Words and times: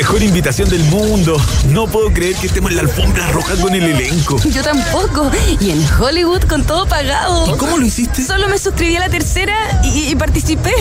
mejor 0.00 0.22
invitación 0.22 0.66
del 0.70 0.82
mundo. 0.84 1.36
No 1.68 1.86
puedo 1.86 2.10
creer 2.10 2.34
que 2.36 2.46
estemos 2.46 2.70
en 2.70 2.78
la 2.78 2.82
alfombra 2.84 3.30
roja 3.32 3.54
con 3.56 3.74
el 3.74 3.82
elenco. 3.82 4.40
Yo 4.48 4.62
tampoco. 4.62 5.30
Y 5.60 5.72
en 5.72 5.86
Hollywood 6.00 6.44
con 6.44 6.64
todo 6.64 6.86
pagado. 6.86 7.54
¿Y 7.54 7.58
cómo 7.58 7.76
lo 7.76 7.84
hiciste? 7.84 8.24
Solo 8.24 8.48
me 8.48 8.56
suscribí 8.56 8.96
a 8.96 9.00
la 9.00 9.10
tercera 9.10 9.54
y, 9.84 10.10
y 10.10 10.16
participé. 10.16 10.72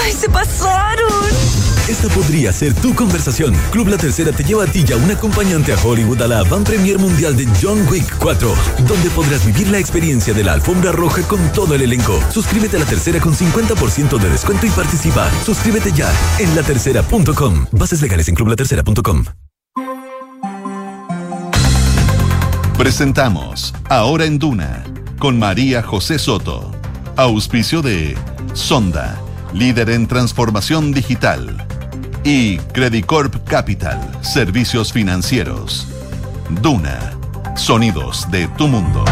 ¡Ay, 0.00 0.12
se 0.12 0.28
pasaron! 0.28 1.71
Esta 1.88 2.08
podría 2.08 2.52
ser 2.52 2.74
tu 2.74 2.94
conversación. 2.94 3.54
Club 3.72 3.88
La 3.88 3.98
Tercera 3.98 4.30
te 4.30 4.44
lleva 4.44 4.64
a 4.64 4.66
ti 4.68 4.84
y 4.86 4.92
a 4.92 4.96
un 4.96 5.10
acompañante 5.10 5.72
a 5.72 5.76
Hollywood 5.76 6.22
a 6.22 6.28
la 6.28 6.44
Van 6.44 6.62
Premier 6.62 6.96
Mundial 6.96 7.36
de 7.36 7.44
John 7.60 7.84
Wick 7.90 8.18
4, 8.18 8.54
donde 8.86 9.10
podrás 9.10 9.44
vivir 9.44 9.68
la 9.68 9.78
experiencia 9.78 10.32
de 10.32 10.44
la 10.44 10.52
alfombra 10.52 10.92
roja 10.92 11.22
con 11.22 11.40
todo 11.52 11.74
el 11.74 11.82
elenco. 11.82 12.20
Suscríbete 12.30 12.76
a 12.76 12.80
La 12.80 12.86
Tercera 12.86 13.18
con 13.18 13.34
50% 13.34 14.16
de 14.16 14.30
descuento 14.30 14.64
y 14.64 14.70
participa. 14.70 15.28
Suscríbete 15.44 15.90
ya 15.90 16.08
en 16.38 16.54
latercera.com. 16.54 17.66
Bases 17.72 18.00
legales 18.00 18.28
en 18.28 18.36
clublatercera.com. 18.36 19.24
Presentamos 22.78 23.74
Ahora 23.88 24.24
en 24.24 24.38
Duna 24.38 24.84
con 25.18 25.36
María 25.36 25.82
José 25.82 26.20
Soto. 26.20 26.70
Auspicio 27.16 27.82
de 27.82 28.16
Sonda, 28.54 29.20
líder 29.52 29.90
en 29.90 30.06
transformación 30.06 30.92
digital 30.92 31.66
y 32.24 32.58
Credicorp 32.58 33.44
Capital, 33.44 34.00
servicios 34.22 34.92
financieros. 34.92 35.88
Duna, 36.60 37.12
sonidos 37.56 38.30
de 38.30 38.48
tu 38.48 38.68
mundo. 38.68 39.04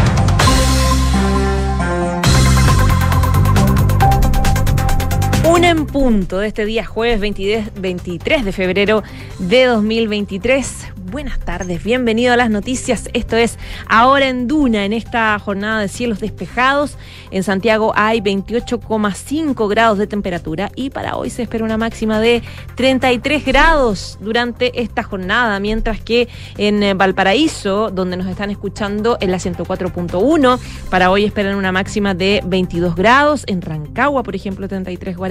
Una 5.43 5.69
en 5.69 5.87
punto 5.87 6.37
de 6.37 6.47
este 6.47 6.65
día 6.65 6.85
jueves 6.85 7.19
23 7.19 8.45
de 8.45 8.51
febrero 8.51 9.01
de 9.39 9.65
2023 9.65 10.91
buenas 11.11 11.39
tardes, 11.39 11.83
bienvenido 11.83 12.31
a 12.31 12.37
las 12.37 12.49
noticias. 12.49 13.09
Esto 13.11 13.35
es 13.35 13.57
Ahora 13.87 14.29
en 14.29 14.47
Duna, 14.47 14.85
en 14.85 14.93
esta 14.93 15.37
jornada 15.39 15.81
de 15.81 15.89
cielos 15.89 16.21
despejados. 16.21 16.97
En 17.31 17.43
Santiago 17.43 17.91
hay 17.95 18.21
28,5 18.21 19.69
grados 19.69 19.97
de 19.97 20.07
temperatura 20.07 20.71
y 20.73 20.89
para 20.89 21.17
hoy 21.17 21.29
se 21.29 21.43
espera 21.43 21.65
una 21.65 21.77
máxima 21.77 22.21
de 22.21 22.41
33 22.75 23.45
grados 23.45 24.17
durante 24.21 24.81
esta 24.81 25.03
jornada, 25.03 25.59
mientras 25.59 25.99
que 25.99 26.29
en 26.57 26.81
eh, 26.81 26.93
Valparaíso, 26.93 27.89
donde 27.89 28.15
nos 28.15 28.27
están 28.27 28.49
escuchando 28.49 29.17
en 29.19 29.31
la 29.31 29.37
104.1, 29.37 30.59
para 30.89 31.11
hoy 31.11 31.25
esperan 31.25 31.55
una 31.55 31.73
máxima 31.73 32.13
de 32.13 32.41
22 32.45 32.95
grados. 32.95 33.43
En 33.47 33.61
Rancagua, 33.61 34.23
por 34.23 34.35
ejemplo, 34.35 34.69
33 34.69 35.17
grados. 35.17 35.30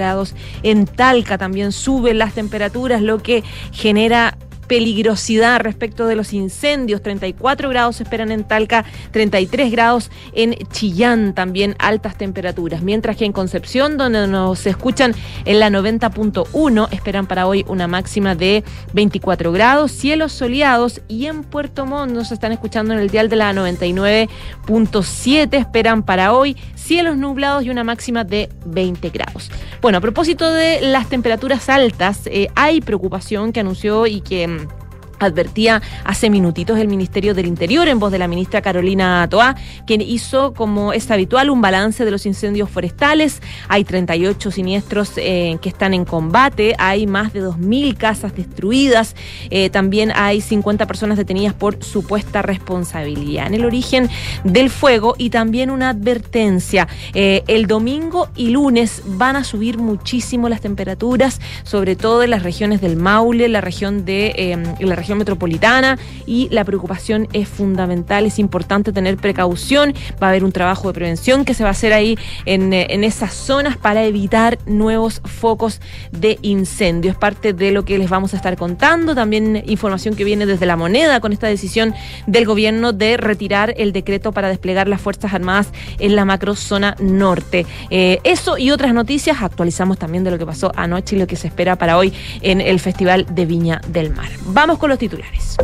En 0.63 0.85
Talca 0.85 1.37
también 1.37 1.71
suben 1.71 2.17
las 2.17 2.33
temperaturas, 2.33 3.01
lo 3.01 3.21
que 3.21 3.43
genera 3.71 4.37
peligrosidad 4.67 5.59
respecto 5.59 6.07
de 6.07 6.15
los 6.15 6.33
incendios. 6.33 7.01
34 7.01 7.69
grados 7.69 8.01
esperan 8.01 8.31
en 8.31 8.43
Talca, 8.43 8.85
33 9.11 9.71
grados 9.71 10.11
en 10.33 10.55
Chillán, 10.71 11.33
también 11.33 11.75
altas 11.79 12.17
temperaturas. 12.17 12.81
Mientras 12.81 13.17
que 13.17 13.25
en 13.25 13.33
Concepción, 13.33 13.97
donde 13.97 14.27
nos 14.27 14.65
escuchan 14.65 15.13
en 15.45 15.59
la 15.59 15.69
90.1, 15.69 16.87
esperan 16.91 17.27
para 17.27 17.47
hoy 17.47 17.65
una 17.67 17.87
máxima 17.87 18.35
de 18.35 18.63
24 18.93 19.51
grados, 19.51 19.91
cielos 19.91 20.31
soleados. 20.31 21.01
Y 21.07 21.25
en 21.25 21.43
Puerto 21.43 21.85
Montt 21.85 22.13
nos 22.13 22.31
están 22.31 22.51
escuchando 22.51 22.93
en 22.93 22.99
el 22.99 23.09
dial 23.09 23.29
de 23.29 23.35
la 23.35 23.53
99.7, 23.53 25.59
esperan 25.59 26.03
para 26.03 26.33
hoy 26.33 26.55
cielos 26.75 27.17
nublados 27.17 27.63
y 27.63 27.69
una 27.69 27.83
máxima 27.83 28.23
de 28.23 28.49
20 28.65 29.09
grados. 29.09 29.51
Bueno, 29.81 29.97
a 29.97 30.01
propósito 30.01 30.51
de 30.51 30.81
las 30.81 31.09
temperaturas 31.09 31.69
altas, 31.69 32.21
eh, 32.25 32.49
hay 32.55 32.81
preocupación 32.81 33.51
que 33.51 33.59
anunció 33.59 34.07
y 34.07 34.21
que 34.21 34.47
mm, 34.47 34.60
advertía 35.25 35.81
hace 36.03 36.29
minutitos 36.29 36.79
el 36.79 36.87
Ministerio 36.87 37.33
del 37.33 37.45
Interior 37.45 37.87
en 37.87 37.99
voz 37.99 38.11
de 38.11 38.19
la 38.19 38.27
ministra 38.27 38.61
Carolina 38.61 39.27
Toá, 39.29 39.55
quien 39.85 40.01
hizo, 40.01 40.53
como 40.53 40.93
es 40.93 41.09
habitual, 41.11 41.49
un 41.49 41.61
balance 41.61 42.05
de 42.05 42.11
los 42.11 42.25
incendios 42.25 42.69
forestales. 42.69 43.41
Hay 43.67 43.83
38 43.83 44.51
siniestros 44.51 45.13
eh, 45.17 45.57
que 45.61 45.69
están 45.69 45.93
en 45.93 46.05
combate, 46.05 46.75
hay 46.77 47.07
más 47.07 47.33
de 47.33 47.43
2.000 47.43 47.97
casas 47.97 48.35
destruidas, 48.35 49.15
eh, 49.49 49.69
también 49.69 50.11
hay 50.15 50.41
50 50.41 50.87
personas 50.87 51.17
detenidas 51.17 51.53
por 51.53 51.83
supuesta 51.83 52.41
responsabilidad 52.41 53.47
en 53.47 53.55
el 53.55 53.65
origen 53.65 54.09
del 54.43 54.69
fuego 54.69 55.15
y 55.17 55.29
también 55.29 55.69
una 55.69 55.89
advertencia. 55.89 56.87
Eh, 57.13 57.43
el 57.47 57.67
domingo 57.67 58.29
y 58.35 58.49
lunes 58.49 59.03
van 59.05 59.35
a 59.35 59.43
subir 59.43 59.77
muchísimo 59.77 60.49
las 60.49 60.61
temperaturas, 60.61 61.39
sobre 61.63 61.95
todo 61.95 62.23
en 62.23 62.31
las 62.31 62.43
regiones 62.43 62.81
del 62.81 62.95
Maule, 62.95 63.47
la 63.47 63.61
región 63.61 64.05
de 64.05 64.75
la 64.79 64.95
región 64.95 65.10
metropolitana 65.17 65.97
y 66.25 66.49
la 66.49 66.63
preocupación 66.63 67.27
es 67.33 67.47
fundamental, 67.47 68.25
es 68.25 68.39
importante 68.39 68.91
tener 68.91 69.17
precaución, 69.17 69.93
va 70.21 70.27
a 70.27 70.29
haber 70.29 70.43
un 70.43 70.51
trabajo 70.51 70.87
de 70.87 70.93
prevención 70.93 71.45
que 71.45 71.53
se 71.53 71.63
va 71.63 71.69
a 71.69 71.71
hacer 71.71 71.93
ahí 71.93 72.17
en, 72.45 72.73
eh, 72.73 72.87
en 72.89 73.03
esas 73.03 73.33
zonas 73.33 73.77
para 73.77 74.03
evitar 74.03 74.57
nuevos 74.65 75.21
focos 75.23 75.81
de 76.11 76.39
incendio. 76.41 77.11
Es 77.11 77.17
parte 77.17 77.53
de 77.53 77.71
lo 77.71 77.85
que 77.85 77.97
les 77.97 78.09
vamos 78.09 78.33
a 78.33 78.37
estar 78.37 78.57
contando, 78.57 79.15
también 79.15 79.63
información 79.65 80.15
que 80.15 80.23
viene 80.23 80.45
desde 80.45 80.65
la 80.65 80.75
moneda 80.75 81.19
con 81.19 81.33
esta 81.33 81.47
decisión 81.47 81.93
del 82.27 82.45
gobierno 82.45 82.93
de 82.93 83.17
retirar 83.17 83.73
el 83.77 83.93
decreto 83.93 84.31
para 84.31 84.49
desplegar 84.49 84.87
las 84.87 85.01
Fuerzas 85.01 85.33
Armadas 85.33 85.69
en 85.99 86.15
la 86.15 86.25
macrozona 86.25 86.95
norte. 86.99 87.65
Eh, 87.89 88.19
eso 88.23 88.57
y 88.57 88.71
otras 88.71 88.93
noticias 88.93 89.41
actualizamos 89.41 89.97
también 89.97 90.23
de 90.23 90.31
lo 90.31 90.37
que 90.37 90.45
pasó 90.45 90.71
anoche 90.75 91.15
y 91.15 91.19
lo 91.19 91.27
que 91.27 91.35
se 91.35 91.47
espera 91.47 91.77
para 91.77 91.97
hoy 91.97 92.13
en 92.41 92.61
el 92.61 92.79
Festival 92.79 93.25
de 93.29 93.45
Viña 93.45 93.81
del 93.87 94.13
Mar. 94.13 94.29
Vamos 94.47 94.77
con 94.77 94.89
los 94.89 94.99
titulares. 95.01 95.57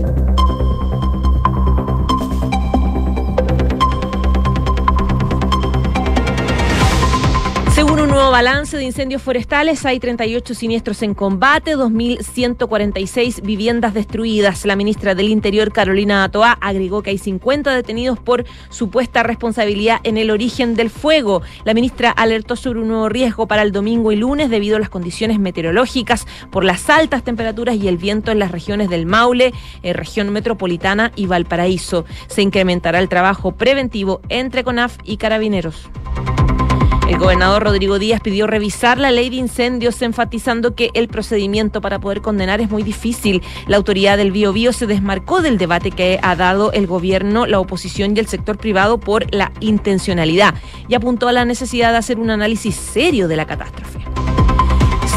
Nuevo 8.17 8.31
balance 8.31 8.75
de 8.77 8.83
incendios 8.83 9.21
forestales, 9.21 9.85
hay 9.85 9.99
38 9.99 10.55
siniestros 10.55 11.03
en 11.03 11.13
combate, 11.13 11.77
2.146 11.77 13.43
viviendas 13.43 13.93
destruidas. 13.93 14.65
La 14.65 14.75
ministra 14.75 15.13
del 15.13 15.29
Interior, 15.29 15.71
Carolina 15.71 16.23
Atoa, 16.23 16.57
agregó 16.59 17.03
que 17.03 17.11
hay 17.11 17.19
50 17.19 17.75
detenidos 17.75 18.17
por 18.17 18.45
supuesta 18.69 19.21
responsabilidad 19.21 19.99
en 20.01 20.17
el 20.17 20.31
origen 20.31 20.73
del 20.73 20.89
fuego. 20.89 21.43
La 21.63 21.75
ministra 21.75 22.09
alertó 22.09 22.55
sobre 22.55 22.79
un 22.79 22.87
nuevo 22.87 23.07
riesgo 23.07 23.45
para 23.45 23.61
el 23.61 23.71
domingo 23.71 24.11
y 24.11 24.15
lunes 24.15 24.49
debido 24.49 24.77
a 24.77 24.79
las 24.79 24.89
condiciones 24.89 25.37
meteorológicas 25.37 26.25
por 26.49 26.63
las 26.63 26.89
altas 26.89 27.23
temperaturas 27.23 27.75
y 27.75 27.87
el 27.87 27.97
viento 27.97 28.31
en 28.31 28.39
las 28.39 28.51
regiones 28.51 28.89
del 28.89 29.05
Maule, 29.05 29.53
eh, 29.83 29.93
región 29.93 30.31
metropolitana 30.31 31.11
y 31.15 31.27
Valparaíso. 31.27 32.05
Se 32.25 32.41
incrementará 32.41 32.97
el 32.97 33.09
trabajo 33.09 33.51
preventivo 33.51 34.21
entre 34.29 34.63
CONAF 34.63 34.97
y 35.03 35.17
carabineros. 35.17 35.87
El 37.07 37.19
gobernador 37.19 37.63
Rodrigo 37.63 37.99
Díaz 37.99 38.19
pidió 38.19 38.47
revisar 38.47 38.97
la 38.97 39.11
ley 39.11 39.29
de 39.29 39.37
incendios, 39.37 40.01
enfatizando 40.01 40.75
que 40.75 40.89
el 40.93 41.07
procedimiento 41.07 41.79
para 41.79 41.99
poder 41.99 42.21
condenar 42.21 42.59
es 42.59 42.69
muy 42.69 42.83
difícil. 42.83 43.41
La 43.65 43.77
autoridad 43.77 44.17
del 44.17 44.33
Bio 44.33 44.51
Bio 44.51 44.73
se 44.73 44.87
desmarcó 44.87 45.41
del 45.41 45.57
debate 45.57 45.91
que 45.91 46.19
ha 46.21 46.35
dado 46.35 46.73
el 46.73 46.85
gobierno, 46.85 47.45
la 47.45 47.61
oposición 47.61 48.15
y 48.15 48.19
el 48.19 48.27
sector 48.27 48.57
privado 48.57 48.97
por 48.99 49.33
la 49.33 49.53
intencionalidad 49.61 50.55
y 50.89 50.95
apuntó 50.95 51.29
a 51.29 51.31
la 51.31 51.45
necesidad 51.45 51.91
de 51.93 51.97
hacer 51.97 52.19
un 52.19 52.29
análisis 52.29 52.75
serio 52.75 53.29
de 53.29 53.37
la 53.37 53.45
catástrofe. 53.45 53.99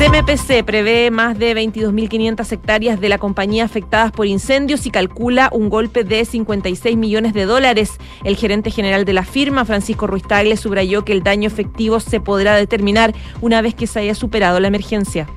CMPC 0.00 0.64
prevé 0.64 1.10
más 1.10 1.38
de 1.38 1.54
22.500 1.54 2.50
hectáreas 2.52 3.02
de 3.02 3.10
la 3.10 3.18
compañía 3.18 3.64
afectadas 3.64 4.12
por 4.12 4.26
incendios 4.26 4.86
y 4.86 4.90
calcula 4.90 5.50
un 5.52 5.68
golpe 5.68 6.04
de 6.04 6.24
56 6.24 6.96
millones 6.96 7.34
de 7.34 7.44
dólares. 7.44 7.98
El 8.24 8.36
gerente 8.36 8.70
general 8.70 9.04
de 9.04 9.12
la 9.12 9.24
firma, 9.24 9.66
Francisco 9.66 10.06
Ruiz 10.06 10.22
Tagle, 10.22 10.56
subrayó 10.56 11.04
que 11.04 11.12
el 11.12 11.22
daño 11.22 11.46
efectivo 11.46 12.00
se 12.00 12.18
podrá 12.18 12.56
determinar 12.56 13.14
una 13.42 13.60
vez 13.60 13.74
que 13.74 13.86
se 13.86 14.00
haya 14.00 14.14
superado 14.14 14.58
la 14.58 14.68
emergencia. 14.68 15.28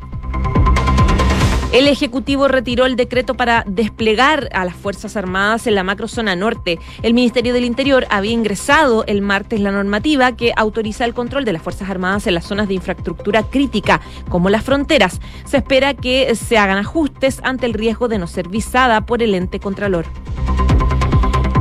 El 1.73 1.87
Ejecutivo 1.87 2.47
retiró 2.47 2.85
el 2.85 2.95
decreto 2.95 3.33
para 3.33 3.63
desplegar 3.65 4.47
a 4.53 4.63
las 4.63 4.75
Fuerzas 4.75 5.17
Armadas 5.17 5.65
en 5.65 5.73
la 5.73 5.83
macrozona 5.83 6.35
norte. 6.35 6.77
El 7.01 7.15
Ministerio 7.15 7.51
del 7.51 7.65
Interior 7.65 8.05
había 8.11 8.31
ingresado 8.31 9.03
el 9.07 9.23
martes 9.23 9.59
la 9.59 9.71
normativa 9.71 10.33
que 10.33 10.53
autoriza 10.55 11.03
el 11.03 11.15
control 11.15 11.45
de 11.45 11.53
las 11.53 11.63
Fuerzas 11.63 11.89
Armadas 11.89 12.27
en 12.27 12.35
las 12.35 12.45
zonas 12.45 12.67
de 12.67 12.75
infraestructura 12.75 13.41
crítica, 13.41 14.01
como 14.29 14.51
las 14.51 14.63
fronteras. 14.63 15.19
Se 15.45 15.57
espera 15.57 15.95
que 15.95 16.35
se 16.35 16.59
hagan 16.59 16.77
ajustes 16.77 17.39
ante 17.43 17.65
el 17.65 17.73
riesgo 17.73 18.07
de 18.07 18.19
no 18.19 18.27
ser 18.27 18.49
visada 18.49 19.07
por 19.07 19.23
el 19.23 19.33
ente 19.33 19.59
contralor. 19.59 20.05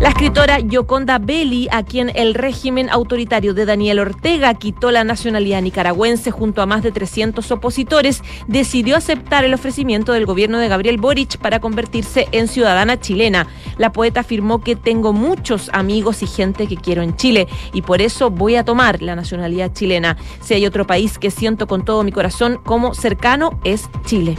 La 0.02 0.08
escritora 0.08 0.58
Yoconda 0.58 1.20
Belli, 1.20 1.69
a 1.70 1.84
quien 1.84 2.10
el 2.16 2.34
régimen 2.34 2.90
autoritario 2.90 3.54
de 3.54 3.66
Daniel 3.66 4.00
Ortega 4.00 4.52
quitó 4.54 4.90
la 4.90 5.04
nacionalidad 5.04 5.62
nicaragüense 5.62 6.32
junto 6.32 6.60
a 6.60 6.66
más 6.66 6.82
de 6.82 6.90
300 6.90 7.49
opositores, 7.52 8.20
decidió 8.49 8.96
aceptar 8.96 9.44
el 9.44 9.54
ofrecimiento 9.54 10.12
del 10.12 10.26
gobierno 10.26 10.58
de 10.58 10.66
Gabriel 10.66 10.99
Boric 10.99 11.38
para 11.38 11.60
convertirse 11.60 12.26
en 12.32 12.49
ciudadana 12.49 12.99
chilena. 12.99 13.46
La 13.78 13.93
poeta 13.93 14.20
afirmó 14.20 14.60
que 14.60 14.75
tengo 14.75 15.12
muchos 15.12 15.71
amigos 15.73 16.25
y 16.25 16.26
gente 16.26 16.66
que 16.66 16.76
quiero 16.76 17.02
en 17.02 17.14
Chile 17.14 17.47
y 17.73 17.82
por 17.82 18.02
eso 18.02 18.28
voy 18.28 18.56
a 18.56 18.64
tomar 18.64 19.02
la 19.02 19.14
nacionalidad 19.14 19.73
chilena. 19.73 20.16
Si 20.40 20.54
hay 20.54 20.66
otro 20.66 20.85
país 20.85 21.16
que 21.16 21.30
siento 21.30 21.68
con 21.68 21.85
todo 21.85 22.02
mi 22.02 22.11
corazón 22.11 22.59
como 22.64 22.92
cercano 22.94 23.61
es 23.62 23.88
Chile. 24.04 24.37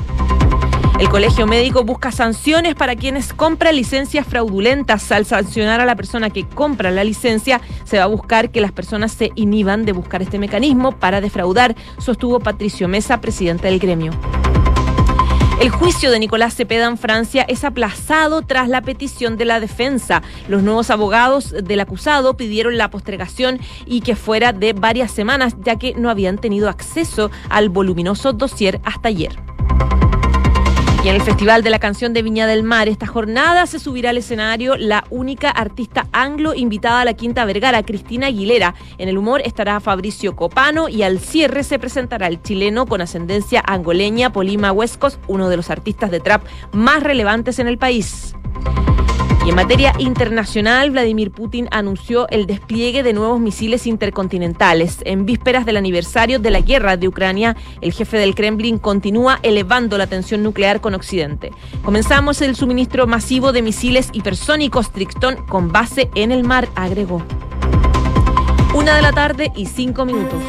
El 1.04 1.10
Colegio 1.10 1.46
Médico 1.46 1.84
busca 1.84 2.14
sanciones 2.14 2.76
para 2.76 2.96
quienes 2.96 3.34
compran 3.34 3.76
licencias 3.76 4.26
fraudulentas. 4.26 5.12
Al 5.12 5.26
sancionar 5.26 5.82
a 5.82 5.86
la 5.86 5.98
persona 5.98 6.30
que 6.30 6.48
compra 6.48 6.92
la 6.92 7.04
licencia, 7.04 7.60
se 7.84 7.98
va 7.98 8.06
a 8.06 8.08
buscar 8.08 8.52
que 8.52 8.62
las 8.62 8.72
personas 8.72 9.12
se 9.12 9.34
inhiban 9.36 9.84
de 9.84 9.92
buscar 9.92 10.22
este 10.22 10.40
mecanismo 10.40 10.94
para 10.94 11.20
defraudar, 11.20 11.76
sostuvo 11.98 12.40
Patricio 12.40 12.88
Mesa, 12.88 13.20
presidente 13.20 13.68
del 13.68 13.80
gremio. 13.80 14.14
El 15.60 15.72
juicio 15.72 16.10
de 16.10 16.20
Nicolás 16.20 16.56
Cepeda 16.56 16.88
en 16.88 16.98
Francia 16.98 17.44
es 17.50 17.66
aplazado 17.66 18.42
tras 18.42 18.70
la 18.70 18.82
petición 18.82 19.36
de 19.36 19.44
la 19.44 19.60
defensa. 19.60 20.22
Los 20.48 20.64
nuevos 20.64 20.90
abogados 20.90 21.52
del 21.52 21.82
acusado 21.82 22.38
pidieron 22.38 22.78
la 22.78 22.90
postergación 22.90 23.60
y 23.86 24.00
que 24.00 24.16
fuera 24.16 24.54
de 24.54 24.72
varias 24.72 25.12
semanas, 25.12 25.58
ya 25.66 25.76
que 25.76 25.96
no 25.96 26.10
habían 26.10 26.38
tenido 26.38 26.70
acceso 26.70 27.30
al 27.50 27.68
voluminoso 27.68 28.32
dossier 28.32 28.80
hasta 28.86 29.10
ayer. 29.10 29.38
Y 31.04 31.10
en 31.10 31.16
el 31.16 31.22
Festival 31.22 31.64
de 31.64 31.70
la 31.70 31.80
Canción 31.80 32.14
de 32.14 32.22
Viña 32.22 32.48
del 32.48 32.64
Mar, 32.64 32.88
esta 32.88 33.08
jornada 33.08 33.66
se 33.66 33.78
subirá 33.78 34.12
al 34.12 34.18
escenario 34.18 34.78
la 34.78 35.04
única 35.10 35.50
artista 35.50 36.08
anglo 36.14 36.54
invitada 36.56 37.02
a 37.02 37.06
la 37.06 37.14
Quinta 37.14 37.44
Vergara, 37.44 37.84
Cristina 37.84 38.28
Aguilera. 38.28 38.74
En 38.98 39.10
el 39.10 39.18
humor 39.18 39.42
estará 39.44 39.82
Fabricio 39.82 40.34
Copano 40.38 40.88
y 40.88 41.04
al 41.04 41.20
cierre 41.20 41.64
se 41.64 41.78
presentará 41.78 42.28
el 42.28 42.42
chileno 42.42 42.86
con 42.86 43.02
ascendencia 43.02 43.62
angoleña, 43.68 44.32
Polima 44.32 44.72
Huescos, 44.72 45.20
uno 45.28 45.50
de 45.50 45.58
los 45.58 45.70
artistas 45.70 46.10
de 46.10 46.22
trap 46.22 46.46
más 46.72 47.04
relevantes 47.04 47.60
en 47.60 47.68
el 47.68 47.78
país. 47.78 48.34
Y 49.46 49.50
en 49.50 49.56
materia 49.56 49.94
internacional, 50.00 50.92
Vladimir 50.92 51.30
Putin 51.32 51.68
anunció 51.72 52.30
el 52.30 52.46
despliegue 52.48 53.04
de 53.04 53.12
nuevos 53.12 53.42
misiles 53.42 53.86
intercontinentales. 53.86 55.00
En 55.04 55.26
vísperas 55.26 55.66
del 55.66 55.76
aniversario 55.76 56.40
de 56.40 56.50
la 56.50 56.62
guerra 56.62 56.96
de 56.96 57.10
Ucrania, 57.10 57.58
el 57.82 57.92
jefe 57.92 58.18
del 58.18 58.36
Kremlin 58.36 58.78
continúa 58.78 59.40
elevando 59.44 59.98
la 59.98 60.08
tensión 60.08 60.44
nuclear 60.44 60.80
con 60.80 60.94
Occidente. 60.94 61.52
Comenzamos 61.84 62.42
el 62.42 62.56
suministro 62.56 63.06
masivo 63.06 63.52
de 63.52 63.62
misiles 63.62 64.10
hipersónicos 64.14 64.92
Trixton 64.92 65.46
con 65.46 65.74
base 65.74 66.10
en 66.16 66.32
el 66.32 66.46
mar, 66.46 66.70
agregó. 66.76 67.22
Una 68.74 68.96
de 68.96 69.02
la 69.02 69.12
tarde 69.12 69.52
y 69.58 69.66
cinco 69.66 70.06
minutos. 70.06 70.42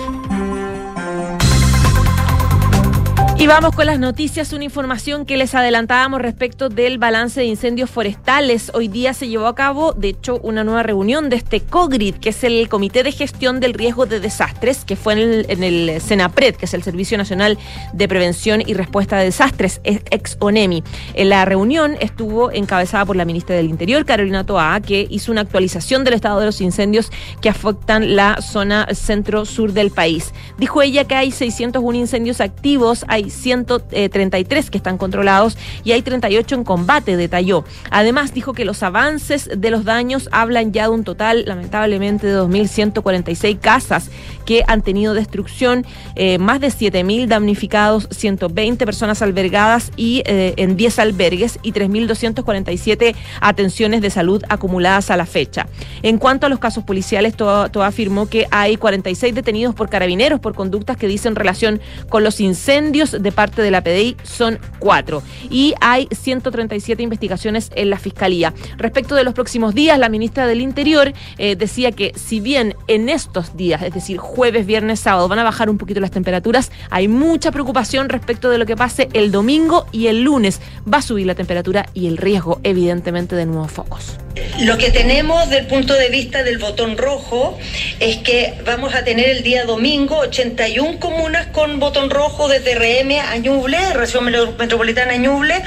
Y 3.44 3.46
vamos 3.46 3.74
con 3.74 3.84
las 3.84 3.98
noticias, 3.98 4.54
una 4.54 4.64
información 4.64 5.26
que 5.26 5.36
les 5.36 5.54
adelantábamos 5.54 6.22
respecto 6.22 6.70
del 6.70 6.96
balance 6.96 7.40
de 7.40 7.44
incendios 7.44 7.90
forestales. 7.90 8.70
Hoy 8.72 8.88
día 8.88 9.12
se 9.12 9.28
llevó 9.28 9.48
a 9.48 9.54
cabo, 9.54 9.92
de 9.92 10.08
hecho, 10.08 10.40
una 10.42 10.64
nueva 10.64 10.82
reunión 10.82 11.28
de 11.28 11.36
este 11.36 11.60
COGRID, 11.60 12.14
que 12.14 12.30
es 12.30 12.42
el 12.42 12.70
Comité 12.70 13.02
de 13.02 13.12
Gestión 13.12 13.60
del 13.60 13.74
Riesgo 13.74 14.06
de 14.06 14.18
Desastres, 14.18 14.86
que 14.86 14.96
fue 14.96 15.12
en 15.12 15.18
el, 15.18 15.46
en 15.50 15.62
el 15.62 16.00
SENAPRED, 16.00 16.54
que 16.54 16.64
es 16.64 16.72
el 16.72 16.82
Servicio 16.82 17.18
Nacional 17.18 17.58
de 17.92 18.08
Prevención 18.08 18.62
y 18.64 18.72
Respuesta 18.72 19.18
a 19.18 19.20
Desastres, 19.20 19.82
ex 19.84 20.38
ONEMI. 20.40 20.82
En 21.12 21.28
la 21.28 21.44
reunión 21.44 21.98
estuvo 22.00 22.50
encabezada 22.50 23.04
por 23.04 23.16
la 23.16 23.26
ministra 23.26 23.54
del 23.54 23.68
Interior, 23.68 24.06
Carolina 24.06 24.46
Toa, 24.46 24.80
que 24.80 25.06
hizo 25.10 25.30
una 25.30 25.42
actualización 25.42 26.02
del 26.02 26.14
estado 26.14 26.40
de 26.40 26.46
los 26.46 26.62
incendios 26.62 27.12
que 27.42 27.50
afectan 27.50 28.16
la 28.16 28.40
zona 28.40 28.86
centro-sur 28.94 29.74
del 29.74 29.90
país. 29.90 30.32
Dijo 30.56 30.80
ella 30.80 31.04
que 31.04 31.14
hay 31.14 31.30
601 31.30 31.98
incendios 31.98 32.40
activos, 32.40 33.04
hay 33.06 33.33
133 33.34 34.70
que 34.70 34.78
están 34.78 34.98
controlados 34.98 35.56
y 35.84 35.92
hay 35.92 36.02
38 36.02 36.54
en 36.54 36.64
combate, 36.64 37.16
detalló. 37.16 37.64
Además, 37.90 38.32
dijo 38.32 38.52
que 38.52 38.64
los 38.64 38.82
avances 38.82 39.50
de 39.56 39.70
los 39.70 39.84
daños 39.84 40.28
hablan 40.32 40.72
ya 40.72 40.84
de 40.84 40.90
un 40.90 41.04
total, 41.04 41.44
lamentablemente, 41.46 42.26
de 42.26 42.38
2.146 42.38 43.58
casas 43.58 44.10
que 44.44 44.62
han 44.66 44.82
tenido 44.82 45.14
destrucción, 45.14 45.84
eh, 46.16 46.38
más 46.38 46.60
de 46.60 46.68
7.000 46.68 47.26
damnificados, 47.26 48.08
120 48.10 48.84
personas 48.84 49.22
albergadas 49.22 49.90
y 49.96 50.22
eh, 50.26 50.54
en 50.56 50.76
10 50.76 50.98
albergues 50.98 51.58
y 51.62 51.72
3.247 51.72 53.14
atenciones 53.40 54.00
de 54.00 54.10
salud 54.10 54.42
acumuladas 54.48 55.10
a 55.10 55.16
la 55.16 55.26
fecha. 55.26 55.66
En 56.02 56.18
cuanto 56.18 56.46
a 56.46 56.48
los 56.48 56.58
casos 56.58 56.84
policiales, 56.84 57.36
todo, 57.36 57.82
afirmó 57.82 58.28
que 58.28 58.46
hay 58.50 58.76
46 58.76 59.34
detenidos 59.34 59.74
por 59.74 59.88
carabineros 59.88 60.40
por 60.40 60.54
conductas 60.54 60.96
que 60.96 61.08
dicen 61.08 61.34
relación 61.34 61.80
con 62.08 62.24
los 62.24 62.40
incendios 62.40 63.13
de 63.18 63.32
parte 63.32 63.62
de 63.62 63.70
la 63.70 63.82
PDI 63.82 64.16
son 64.22 64.58
cuatro 64.78 65.22
y 65.50 65.74
hay 65.80 66.08
137 66.10 67.02
investigaciones 67.02 67.70
en 67.74 67.90
la 67.90 67.98
Fiscalía. 67.98 68.52
Respecto 68.76 69.14
de 69.14 69.24
los 69.24 69.34
próximos 69.34 69.74
días, 69.74 69.98
la 69.98 70.08
ministra 70.08 70.46
del 70.46 70.60
Interior 70.60 71.12
eh, 71.38 71.56
decía 71.56 71.92
que 71.92 72.12
si 72.16 72.40
bien 72.40 72.76
en 72.88 73.08
estos 73.08 73.56
días, 73.56 73.82
es 73.82 73.94
decir, 73.94 74.18
jueves, 74.18 74.66
viernes, 74.66 75.00
sábado, 75.00 75.28
van 75.28 75.38
a 75.38 75.44
bajar 75.44 75.70
un 75.70 75.78
poquito 75.78 76.00
las 76.00 76.10
temperaturas, 76.10 76.70
hay 76.90 77.08
mucha 77.08 77.52
preocupación 77.52 78.08
respecto 78.08 78.50
de 78.50 78.58
lo 78.58 78.66
que 78.66 78.76
pase 78.76 79.08
el 79.12 79.30
domingo 79.30 79.86
y 79.92 80.08
el 80.08 80.22
lunes. 80.22 80.60
Va 80.92 80.98
a 80.98 81.02
subir 81.02 81.26
la 81.26 81.34
temperatura 81.34 81.86
y 81.94 82.06
el 82.06 82.16
riesgo, 82.16 82.60
evidentemente, 82.62 83.36
de 83.36 83.46
nuevos 83.46 83.72
focos. 83.72 84.16
Lo 84.60 84.78
que 84.78 84.90
tenemos 84.90 85.48
del 85.50 85.66
punto 85.66 85.94
de 85.94 86.08
vista 86.08 86.42
del 86.42 86.58
botón 86.58 86.96
rojo 86.96 87.56
es 88.00 88.18
que 88.18 88.54
vamos 88.64 88.94
a 88.94 89.04
tener 89.04 89.28
el 89.28 89.42
día 89.42 89.64
domingo 89.64 90.18
81 90.18 90.98
comunas 90.98 91.46
con 91.48 91.78
botón 91.78 92.10
rojo 92.10 92.48
desde 92.48 92.74
RM 92.74 93.03
a 93.12 93.36
Ñuble, 93.36 93.78
región 93.92 94.24
metropolitana 94.24 95.16
Ñuble, 95.16 95.62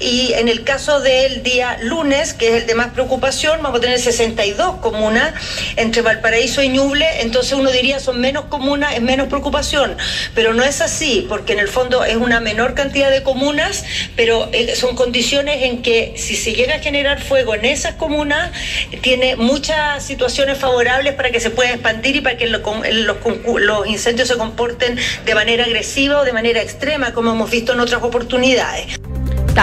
y 0.00 0.32
en 0.34 0.48
el 0.48 0.64
caso 0.64 1.00
del 1.00 1.42
día 1.42 1.78
lunes, 1.82 2.32
que 2.32 2.48
es 2.48 2.62
el 2.62 2.66
de 2.66 2.74
más 2.74 2.88
preocupación, 2.92 3.62
vamos 3.62 3.78
a 3.78 3.82
tener 3.82 3.98
62 3.98 4.76
comunas 4.76 5.34
entre 5.76 6.00
Valparaíso 6.00 6.62
y 6.62 6.70
Ñuble, 6.70 7.06
entonces 7.20 7.52
uno 7.52 7.70
diría 7.70 8.00
son 8.00 8.20
menos 8.20 8.46
comunas, 8.46 8.94
es 8.94 9.02
menos 9.02 9.28
preocupación, 9.28 9.96
pero 10.34 10.54
no 10.54 10.64
es 10.64 10.80
así, 10.80 11.26
porque 11.28 11.52
en 11.52 11.58
el 11.58 11.68
fondo 11.68 12.04
es 12.04 12.16
una 12.16 12.40
menor 12.40 12.74
cantidad 12.74 13.10
de 13.10 13.22
comunas, 13.22 13.84
pero 14.16 14.48
eh, 14.52 14.74
son 14.74 14.96
condiciones 14.96 15.64
en 15.64 15.82
que 15.82 16.14
si 16.16 16.36
se 16.36 16.54
llega 16.54 16.76
a 16.76 16.78
generar 16.78 17.20
fuego 17.20 17.54
en 17.54 17.66
esas 17.66 17.94
comunas, 17.94 18.50
tiene 19.02 19.36
muchas 19.36 20.02
situaciones 20.02 20.56
favorables 20.56 21.14
para 21.14 21.30
que 21.30 21.40
se 21.40 21.50
pueda 21.50 21.70
expandir 21.70 22.16
y 22.16 22.20
para 22.22 22.38
que 22.38 22.46
los, 22.46 22.62
los 23.60 23.86
incendios 23.86 24.28
se 24.28 24.36
comporten 24.36 24.98
de 25.24 25.34
manera 25.34 25.64
agresiva 25.64 26.20
o 26.20 26.24
de 26.24 26.32
manera 26.32 26.62
extrema, 26.62 26.77
como 27.12 27.32
hemos 27.32 27.50
visto 27.50 27.72
en 27.72 27.80
otras 27.80 28.02
oportunidades. 28.02 28.98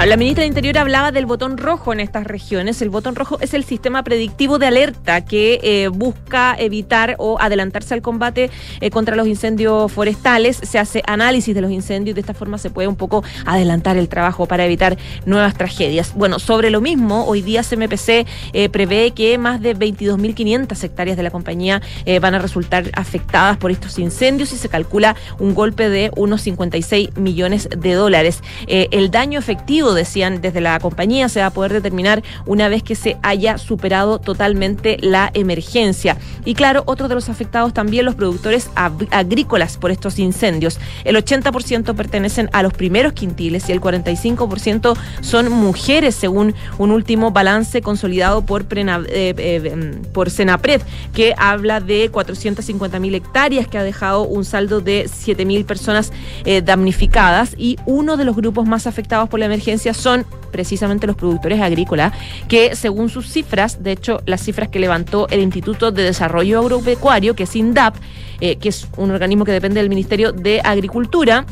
La 0.03 0.17
ministra 0.17 0.41
de 0.41 0.49
Interior 0.49 0.77
hablaba 0.77 1.11
del 1.11 1.25
botón 1.25 1.57
rojo 1.57 1.91
en 1.91 1.99
estas 1.99 2.25
regiones. 2.25 2.79
El 2.83 2.91
botón 2.91 3.15
rojo 3.15 3.39
es 3.41 3.55
el 3.55 3.63
sistema 3.63 4.03
predictivo 4.03 4.59
de 4.59 4.67
alerta 4.67 5.25
que 5.25 5.59
eh, 5.63 5.87
busca 5.87 6.55
evitar 6.59 7.15
o 7.17 7.39
adelantarse 7.39 7.95
al 7.95 8.03
combate 8.03 8.51
eh, 8.81 8.91
contra 8.91 9.15
los 9.15 9.25
incendios 9.25 9.91
forestales. 9.91 10.57
Se 10.61 10.77
hace 10.77 11.01
análisis 11.07 11.55
de 11.55 11.61
los 11.61 11.71
incendios 11.71 12.11
y 12.11 12.13
de 12.13 12.21
esta 12.21 12.35
forma 12.35 12.59
se 12.59 12.69
puede 12.69 12.87
un 12.87 12.97
poco 12.97 13.23
adelantar 13.47 13.97
el 13.97 14.07
trabajo 14.07 14.45
para 14.45 14.65
evitar 14.65 14.95
nuevas 15.25 15.55
tragedias. 15.55 16.13
Bueno, 16.13 16.37
sobre 16.37 16.69
lo 16.69 16.81
mismo, 16.81 17.25
hoy 17.25 17.41
día 17.41 17.63
CMPC 17.63 18.27
eh, 18.53 18.69
prevé 18.69 19.11
que 19.11 19.39
más 19.39 19.59
de 19.59 19.75
22.500 19.75 20.83
hectáreas 20.83 21.17
de 21.17 21.23
la 21.23 21.31
compañía 21.31 21.81
van 22.21 22.35
a 22.35 22.39
resultar 22.39 22.91
afectadas 22.93 23.57
por 23.57 23.71
estos 23.71 23.97
incendios 23.97 24.53
y 24.53 24.57
se 24.57 24.69
calcula 24.69 25.15
un 25.39 25.55
golpe 25.55 25.89
de 25.89 26.11
unos 26.15 26.41
56 26.41 27.17
millones 27.17 27.69
de 27.75 27.93
dólares. 27.93 28.43
el 28.67 29.09
daño 29.09 29.39
efectivo 29.39 29.84
decían 29.93 30.41
desde 30.41 30.61
la 30.61 30.79
compañía, 30.79 31.29
se 31.29 31.41
va 31.41 31.47
a 31.47 31.51
poder 31.51 31.73
determinar 31.73 32.23
una 32.45 32.69
vez 32.69 32.83
que 32.83 32.95
se 32.95 33.17
haya 33.21 33.57
superado 33.57 34.19
totalmente 34.19 34.97
la 35.01 35.31
emergencia. 35.33 36.17
Y 36.45 36.53
claro, 36.53 36.83
otro 36.85 37.07
de 37.07 37.15
los 37.15 37.29
afectados 37.29 37.73
también 37.73 38.05
los 38.05 38.15
productores 38.15 38.69
agrícolas 38.75 39.77
por 39.77 39.91
estos 39.91 40.19
incendios. 40.19 40.79
El 41.03 41.15
80% 41.15 41.95
pertenecen 41.95 42.49
a 42.53 42.63
los 42.63 42.73
primeros 42.73 43.13
quintiles 43.13 43.69
y 43.69 43.71
el 43.71 43.81
45% 43.81 44.97
son 45.21 45.51
mujeres, 45.51 46.15
según 46.15 46.53
un 46.77 46.91
último 46.91 47.31
balance 47.31 47.81
consolidado 47.81 48.45
por, 48.45 48.63
eh, 48.63 49.05
eh, 49.09 50.01
por 50.13 50.29
Senapred, 50.29 50.81
que 51.13 51.33
habla 51.37 51.79
de 51.79 52.09
450 52.09 52.99
mil 52.99 53.15
hectáreas, 53.15 53.67
que 53.67 53.77
ha 53.77 53.83
dejado 53.83 54.23
un 54.23 54.45
saldo 54.45 54.81
de 54.81 55.09
7 55.11 55.45
mil 55.45 55.65
personas 55.65 56.11
eh, 56.45 56.61
damnificadas 56.61 57.55
y 57.57 57.77
uno 57.85 58.17
de 58.17 58.25
los 58.25 58.35
grupos 58.35 58.65
más 58.67 58.87
afectados 58.87 59.29
por 59.29 59.39
la 59.39 59.45
emergencia 59.45 59.74
son 59.77 60.25
precisamente 60.51 61.07
los 61.07 61.15
productores 61.15 61.61
agrícolas, 61.61 62.13
que 62.47 62.75
según 62.75 63.09
sus 63.09 63.29
cifras, 63.29 63.83
de 63.83 63.91
hecho 63.91 64.21
las 64.25 64.41
cifras 64.41 64.69
que 64.69 64.79
levantó 64.79 65.27
el 65.29 65.41
Instituto 65.41 65.91
de 65.91 66.03
Desarrollo 66.03 66.59
Agropecuario, 66.59 67.35
que 67.35 67.43
es 67.43 67.55
INDAP, 67.55 67.95
eh, 68.39 68.55
que 68.55 68.69
es 68.69 68.87
un 68.97 69.11
organismo 69.11 69.45
que 69.45 69.51
depende 69.51 69.79
del 69.79 69.89
Ministerio 69.89 70.31
de 70.31 70.61
Agricultura, 70.63 71.45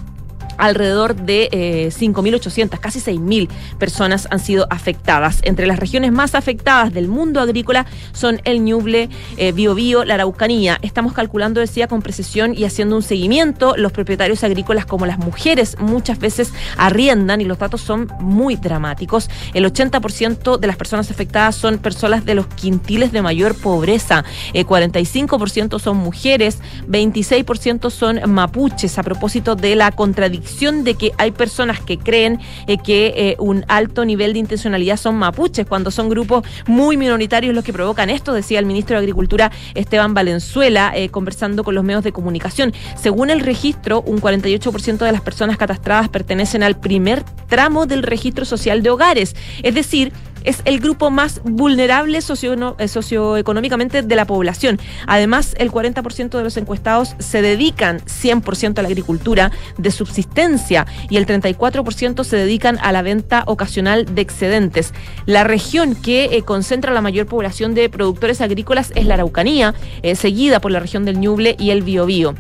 alrededor 0.58 1.16
de 1.16 1.50
5.800, 1.92 2.76
eh, 2.76 2.80
casi 2.80 3.00
6.000 3.00 3.50
personas 3.78 4.28
han 4.32 4.40
sido 4.40 4.68
afectadas. 4.70 5.40
Entre 5.44 5.66
las 5.66 5.80
regiones 5.80 6.12
más 6.12 6.36
afectadas 6.36 6.94
del 6.94 7.08
mundo 7.08 7.40
agrícola 7.42 7.86
son 8.14 8.42
el 8.44 8.64
Ñuble, 8.64 9.10
eh, 9.38 9.52
Biobío, 9.52 10.04
la 10.04 10.16
Araucanía. 10.16 10.80
Estamos 10.82 11.14
calculando, 11.14 11.60
decía, 11.60 11.88
con 11.88 12.02
precisión 12.02 12.54
y 12.56 12.66
haciendo 12.66 12.96
un 12.96 13.04
seguimiento. 13.04 13.76
Los 13.78 13.92
propietarios 13.92 14.44
agrícolas, 14.44 14.86
como 14.86 15.06
las 15.06 15.18
mujeres, 15.18 15.78
muchas 15.80 16.20
veces 16.20 16.54
arriendan 16.78 17.42
y 17.42 17.46
los 17.46 17.60
datos 17.60 17.82
son 17.82 18.12
muy 18.20 18.56
dramáticos. 18.56 19.30
El 19.54 19.66
80% 19.66 20.58
de 20.58 20.68
las 20.68 20.76
personas 20.76 21.10
afectadas 21.12 21.56
son 21.56 21.78
personas 21.78 22.26
de 22.26 22.36
los 22.36 22.48
quintiles 22.48 23.12
de 23.12 23.22
mayor 23.22 23.56
pobreza. 23.56 24.24
45% 24.54 25.76
eh, 25.76 25.80
son 25.80 25.98
mujeres, 25.98 26.60
26% 26.88 27.90
son 27.90 28.20
mapuches, 28.32 28.98
a 28.98 29.04
propósito 29.04 29.56
de 29.56 29.76
la 29.76 29.92
contradicción 29.92 30.43
de 30.84 30.96
que 30.96 31.12
hay 31.18 31.32
personas 31.32 31.82
que 31.82 31.98
creen 31.98 32.40
eh, 32.68 32.78
que 32.78 33.14
eh, 33.16 33.36
un 33.40 33.66
alto 33.68 34.06
nivel 34.06 34.34
de 34.34 34.40
intencionalidad 34.40 34.96
son 34.96 35.16
mapuches, 35.16 35.66
cuando 35.66 35.92
son 35.92 36.08
grupos 36.08 36.46
muy 36.68 36.96
minoritarios 36.96 37.54
los 37.54 37.66
que 37.66 37.74
provocan 37.74 38.10
esto, 38.10 38.34
decía 38.34 38.60
el 38.60 38.66
ministro 38.66 38.96
de 38.96 39.00
Agricultura 39.00 39.52
Esteban 39.76 40.14
Valenzuela, 40.14 40.94
eh, 40.96 41.10
conversando 41.10 41.64
con 41.64 41.76
los 41.76 41.84
medios 41.84 42.04
de 42.04 42.14
comunicación. 42.14 42.74
Según 42.96 43.30
el 43.30 43.42
registro, 43.42 44.02
un 44.04 44.22
48% 44.22 44.98
de 45.00 45.12
las 45.12 45.22
personas 45.22 45.58
catastradas 45.58 46.08
pertenecen 46.08 46.64
al 46.64 46.80
primer 46.80 47.24
tramo 47.50 47.86
del 47.86 48.04
registro 48.04 48.46
social 48.46 48.84
de 48.84 48.90
hogares, 48.90 49.36
es 49.64 49.76
decir, 49.76 50.14
es 50.44 50.62
el 50.66 50.80
grupo 50.80 51.10
más 51.10 51.42
vulnerable 51.44 52.22
socio, 52.22 52.76
eh, 52.78 52.88
socioeconómicamente 52.88 54.02
de 54.02 54.16
la 54.16 54.26
población. 54.26 54.80
Además, 55.08 55.56
el 55.58 55.72
40% 55.72 56.38
de 56.38 56.44
los 56.44 56.58
encuestados 56.58 57.16
se 57.20 57.42
dedican 57.42 58.00
100% 58.06 58.80
a 58.80 58.82
la 58.82 58.88
agricultura 58.88 59.52
de 59.78 59.92
subsistencia 59.92 60.86
y 61.10 61.18
el 61.18 61.26
34% 61.26 62.24
se 62.24 62.38
dedican 62.38 62.78
a 62.82 62.92
la 62.92 63.02
venta 63.02 63.44
ocasional 63.48 64.14
de 64.14 64.22
excedentes. 64.22 64.94
La 65.26 65.44
región 65.44 65.96
que 65.96 66.26
eh, 66.26 66.42
concentra 66.44 66.94
la 66.94 67.02
mayor 67.02 67.28
población 67.28 67.74
de 67.74 67.90
productores 67.90 68.42
agrícolas 68.42 68.92
es 68.96 69.06
la 69.06 69.16
Araucanía, 69.16 69.74
eh, 70.02 70.16
seguida 70.16 70.60
por 70.60 70.72
la 70.72 70.80
región 70.80 71.06
del 71.06 71.20
Ñuble 71.20 71.56
y 71.60 71.72
el 71.72 71.82
Biobío 71.82 72.36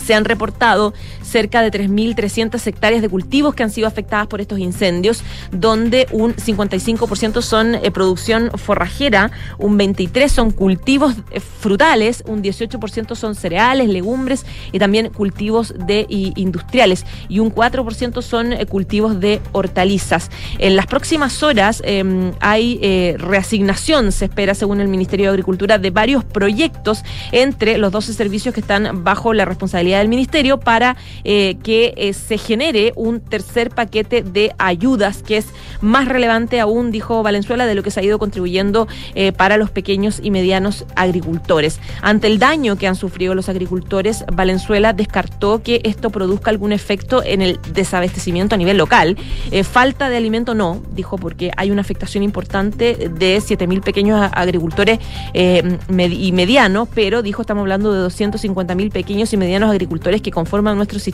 se 0.00 0.14
han 0.14 0.24
reportado 0.24 0.92
cerca 1.30 1.62
de 1.62 1.70
3.300 1.70 2.66
hectáreas 2.66 3.02
de 3.02 3.08
cultivos 3.08 3.54
que 3.54 3.62
han 3.62 3.70
sido 3.70 3.86
afectadas 3.86 4.26
por 4.26 4.40
estos 4.40 4.58
incendios, 4.58 5.22
donde 5.52 6.06
un 6.10 6.34
55% 6.34 7.40
son 7.42 7.76
eh, 7.76 7.90
producción 7.90 8.50
forrajera, 8.56 9.30
un 9.58 9.78
23% 9.78 10.28
son 10.28 10.50
cultivos 10.50 11.14
eh, 11.30 11.40
frutales, 11.40 12.24
un 12.26 12.42
18% 12.42 13.14
son 13.14 13.34
cereales, 13.34 13.88
legumbres 13.88 14.44
y 14.72 14.78
también 14.78 15.10
cultivos 15.10 15.74
de 15.76 16.06
industriales 16.08 17.06
y 17.28 17.38
un 17.38 17.54
4% 17.54 18.22
son 18.22 18.52
eh, 18.52 18.66
cultivos 18.66 19.20
de 19.20 19.40
hortalizas. 19.52 20.30
En 20.58 20.76
las 20.76 20.86
próximas 20.86 21.42
horas 21.42 21.82
em, 21.84 22.32
hay 22.40 23.16
reasignación, 23.16 24.12
se 24.12 24.24
espera 24.26 24.54
según 24.54 24.80
el 24.80 24.88
Ministerio 24.88 25.26
de 25.26 25.30
Agricultura, 25.30 25.78
de 25.78 25.90
varios 25.90 26.24
proyectos 26.24 27.02
entre 27.32 27.78
los 27.78 27.92
12 27.92 28.14
servicios 28.14 28.54
que 28.54 28.60
están 28.60 29.04
bajo 29.04 29.32
la 29.34 29.44
responsabilidad 29.44 29.98
del 29.98 30.08
Ministerio 30.08 30.58
para 30.58 30.96
eh, 31.24 31.56
que 31.62 31.94
eh, 31.96 32.12
se 32.12 32.38
genere 32.38 32.92
un 32.96 33.20
tercer 33.20 33.70
paquete 33.70 34.22
de 34.22 34.52
ayudas 34.58 35.22
que 35.22 35.36
es 35.36 35.46
más 35.80 36.08
relevante 36.08 36.60
aún, 36.60 36.90
dijo 36.90 37.22
Valenzuela, 37.22 37.66
de 37.66 37.74
lo 37.74 37.82
que 37.82 37.90
se 37.90 38.00
ha 38.00 38.02
ido 38.02 38.18
contribuyendo 38.18 38.88
eh, 39.14 39.32
para 39.32 39.56
los 39.56 39.70
pequeños 39.70 40.20
y 40.22 40.30
medianos 40.30 40.86
agricultores. 40.96 41.80
Ante 42.02 42.26
el 42.26 42.38
daño 42.38 42.76
que 42.76 42.86
han 42.86 42.96
sufrido 42.96 43.34
los 43.34 43.48
agricultores, 43.48 44.24
Valenzuela 44.32 44.92
descartó 44.92 45.62
que 45.62 45.80
esto 45.84 46.10
produzca 46.10 46.50
algún 46.50 46.72
efecto 46.72 47.22
en 47.24 47.42
el 47.42 47.58
desabastecimiento 47.72 48.54
a 48.54 48.58
nivel 48.58 48.76
local. 48.76 49.16
falta 49.64 50.08
de 50.08 50.16
alimento 50.16 50.54
no, 50.54 50.82
dijo, 50.92 51.18
porque 51.18 51.50
hay 51.56 51.70
una 51.70 51.82
afectación 51.82 52.22
importante 52.22 53.08
de 53.08 53.38
7.000 53.38 53.82
pequeños 53.82 54.30
agricultores 54.32 54.98
y 55.34 56.32
medianos, 56.32 56.88
pero 56.94 57.22
dijo, 57.22 57.42
estamos 57.42 57.62
hablando 57.62 57.92
de 57.92 58.08
250.000 58.08 58.90
pequeños 58.90 59.32
y 59.32 59.36
medianos 59.36 59.70
agricultores 59.70 60.22
que 60.22 60.30
conforman 60.30 60.76
nuestro 60.76 60.98
sistema 60.98 61.09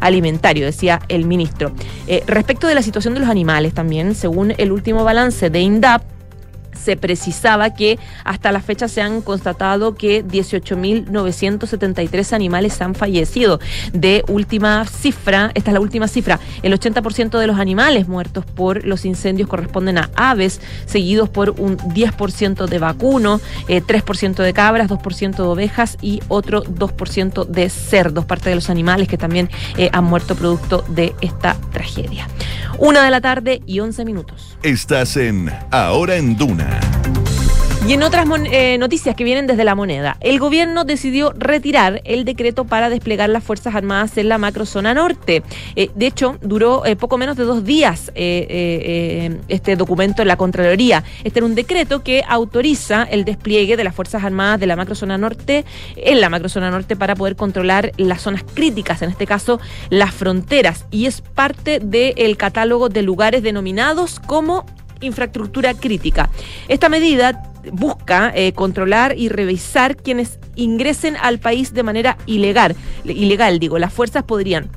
alimentario, 0.00 0.66
decía 0.66 1.00
el 1.08 1.24
ministro. 1.24 1.72
Eh, 2.06 2.22
respecto 2.26 2.66
de 2.66 2.74
la 2.74 2.82
situación 2.82 3.14
de 3.14 3.20
los 3.20 3.28
animales 3.28 3.74
también, 3.74 4.14
según 4.14 4.54
el 4.56 4.72
último 4.72 5.04
balance 5.04 5.50
de 5.50 5.60
INDAP, 5.60 6.13
se 6.74 6.96
precisaba 6.96 7.74
que 7.74 7.98
hasta 8.24 8.50
la 8.52 8.60
fecha 8.60 8.88
se 8.88 9.02
han 9.02 9.20
constatado 9.20 9.94
que 9.94 10.24
18.973 10.24 12.32
animales 12.32 12.80
han 12.80 12.94
fallecido. 12.94 13.60
De 13.92 14.24
última 14.28 14.86
cifra, 14.86 15.50
esta 15.54 15.70
es 15.70 15.74
la 15.74 15.80
última 15.80 16.08
cifra, 16.08 16.40
el 16.62 16.78
80% 16.78 17.38
de 17.38 17.46
los 17.46 17.58
animales 17.58 18.08
muertos 18.08 18.44
por 18.44 18.84
los 18.84 19.04
incendios 19.04 19.48
corresponden 19.48 19.98
a 19.98 20.10
aves, 20.16 20.60
seguidos 20.86 21.28
por 21.28 21.50
un 21.50 21.78
10% 21.78 22.66
de 22.66 22.78
vacuno, 22.78 23.40
3% 23.68 24.40
eh, 24.40 24.42
de 24.42 24.52
cabras, 24.52 24.90
2% 24.90 25.36
de 25.36 25.42
ovejas 25.42 25.96
y 26.00 26.20
otro 26.28 26.64
2% 26.64 27.46
de 27.46 27.70
cerdos, 27.70 28.24
parte 28.24 28.48
de 28.48 28.56
los 28.56 28.70
animales 28.70 29.08
que 29.08 29.18
también 29.18 29.50
eh, 29.76 29.90
han 29.92 30.04
muerto 30.04 30.34
producto 30.34 30.84
de 30.88 31.14
esta 31.20 31.56
tragedia. 31.72 32.28
Una 32.78 33.04
de 33.04 33.10
la 33.10 33.20
tarde 33.20 33.62
y 33.66 33.80
11 33.80 34.04
minutos. 34.04 34.56
Estás 34.62 35.16
en 35.16 35.50
Ahora 35.70 36.16
en 36.16 36.36
Duna. 36.36 36.63
Y 37.86 37.92
en 37.92 38.02
otras 38.02 38.26
eh, 38.50 38.78
noticias 38.78 39.14
que 39.14 39.24
vienen 39.24 39.46
desde 39.46 39.62
la 39.62 39.74
moneda, 39.74 40.16
el 40.20 40.38
gobierno 40.38 40.84
decidió 40.84 41.34
retirar 41.36 42.00
el 42.04 42.24
decreto 42.24 42.64
para 42.64 42.88
desplegar 42.88 43.28
las 43.28 43.44
Fuerzas 43.44 43.74
Armadas 43.74 44.16
en 44.16 44.30
la 44.30 44.38
macrozona 44.38 44.94
norte. 44.94 45.42
Eh, 45.76 45.90
de 45.94 46.06
hecho, 46.06 46.38
duró 46.40 46.86
eh, 46.86 46.96
poco 46.96 47.18
menos 47.18 47.36
de 47.36 47.44
dos 47.44 47.62
días 47.62 48.10
este 48.14 49.76
documento 49.76 50.22
en 50.22 50.28
la 50.28 50.38
Contraloría. 50.38 51.04
Este 51.24 51.40
era 51.40 51.46
un 51.46 51.54
decreto 51.54 52.02
que 52.02 52.24
autoriza 52.26 53.02
el 53.02 53.26
despliegue 53.26 53.76
de 53.76 53.84
las 53.84 53.94
Fuerzas 53.94 54.24
Armadas 54.24 54.60
de 54.60 54.66
la 54.66 54.76
macrozona 54.76 55.18
norte 55.18 55.66
en 55.96 56.22
la 56.22 56.30
macrozona 56.30 56.70
norte 56.70 56.96
para 56.96 57.14
poder 57.14 57.36
controlar 57.36 57.92
las 57.98 58.22
zonas 58.22 58.44
críticas, 58.54 59.02
en 59.02 59.10
este 59.10 59.26
caso 59.26 59.60
las 59.90 60.14
fronteras, 60.14 60.86
y 60.90 61.04
es 61.04 61.20
parte 61.20 61.80
del 61.80 62.38
catálogo 62.38 62.88
de 62.88 63.02
lugares 63.02 63.42
denominados 63.42 64.20
como 64.20 64.64
infraestructura 65.04 65.74
crítica. 65.74 66.30
Esta 66.68 66.88
medida 66.88 67.42
busca 67.72 68.32
eh, 68.34 68.52
controlar 68.52 69.16
y 69.18 69.28
revisar 69.28 69.96
quienes 69.96 70.38
ingresen 70.54 71.16
al 71.16 71.38
país 71.38 71.72
de 71.74 71.82
manera 71.82 72.16
ilegal. 72.26 72.76
Ilegal, 73.04 73.58
digo, 73.58 73.78
las 73.78 73.92
fuerzas 73.92 74.24
podrían 74.24 74.70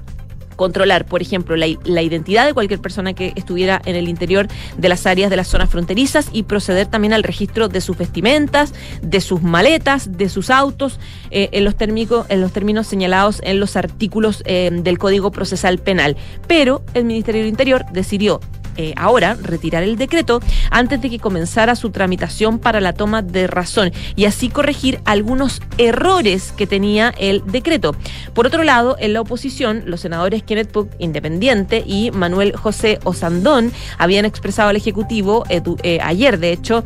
controlar, 0.58 1.06
por 1.06 1.22
ejemplo, 1.22 1.56
la, 1.56 1.68
identidad 2.02 2.46
de 2.46 2.54
cualquier 2.54 2.82
persona 2.82 3.14
que 3.14 3.32
estuviera 3.36 3.82
en 3.86 3.96
el 3.96 4.10
interior 4.10 4.48
de 4.78 4.90
las 4.90 5.06
áreas 5.06 5.30
de 5.30 5.38
las 5.38 5.48
zonas 5.48 5.70
fronterizas 5.70 6.30
y 6.34 6.44
proceder 6.44 6.88
también 6.88 7.14
al 7.14 7.24
registro 7.24 7.70
de 7.70 7.80
sus 7.80 7.98
vestimentas, 7.98 8.74
de 9.02 9.22
sus 9.22 9.42
maletas, 9.42 10.18
de 10.18 10.28
sus 10.28 10.50
autos, 10.50 11.00
eh, 11.32 11.50
en, 11.54 11.64
los 11.64 11.76
en 11.80 12.42
los 12.42 12.52
términos 12.52 12.88
señalados 12.88 13.40
en 13.44 13.60
los 13.60 13.76
artículos 13.78 14.42
eh, 14.46 14.70
del 14.74 14.98
Código 14.98 15.32
Procesal 15.32 15.78
Penal. 15.78 16.18
Pero 16.48 16.84
el 16.94 17.06
Ministerio 17.06 17.42
del 17.42 17.50
Interior 17.50 17.86
decidió 17.94 18.42
eh, 18.78 18.94
ahora 18.96 19.36
retirar 19.42 19.84
el 19.84 19.98
decreto 19.98 20.40
antes 20.70 21.02
de 21.02 21.10
que 21.10 21.20
comenzara 21.20 21.76
su 21.76 21.90
tramitación 21.90 22.60
para 22.60 22.80
la 22.80 22.94
toma 22.94 23.22
de 23.22 23.48
razón 23.48 23.92
y 24.16 24.26
así 24.26 24.50
corregir 24.50 25.00
algunos 25.06 25.62
errores 25.78 26.54
que 26.56 26.68
tenía 26.68 27.14
el 27.18 27.44
decreto. 27.46 27.96
Por 28.34 28.46
otro 28.46 28.64
lado, 28.64 28.96
en 29.00 29.14
la 29.14 29.22
oposición, 29.22 29.84
los 29.86 30.02
senadores 30.02 30.44
Kenneth 30.44 30.72
Puck, 30.72 30.90
independiente, 31.00 31.84
y 31.86 32.12
Manuel 32.12 32.56
José 32.56 33.00
Osandón 33.04 33.72
habían 33.98 34.26
expresado 34.26 34.70
al 34.70 34.76
Ejecutivo 34.76 35.44
eh, 35.50 35.62
eh, 35.84 36.00
ayer, 36.04 36.40
de 36.40 36.52
hecho, 36.52 36.84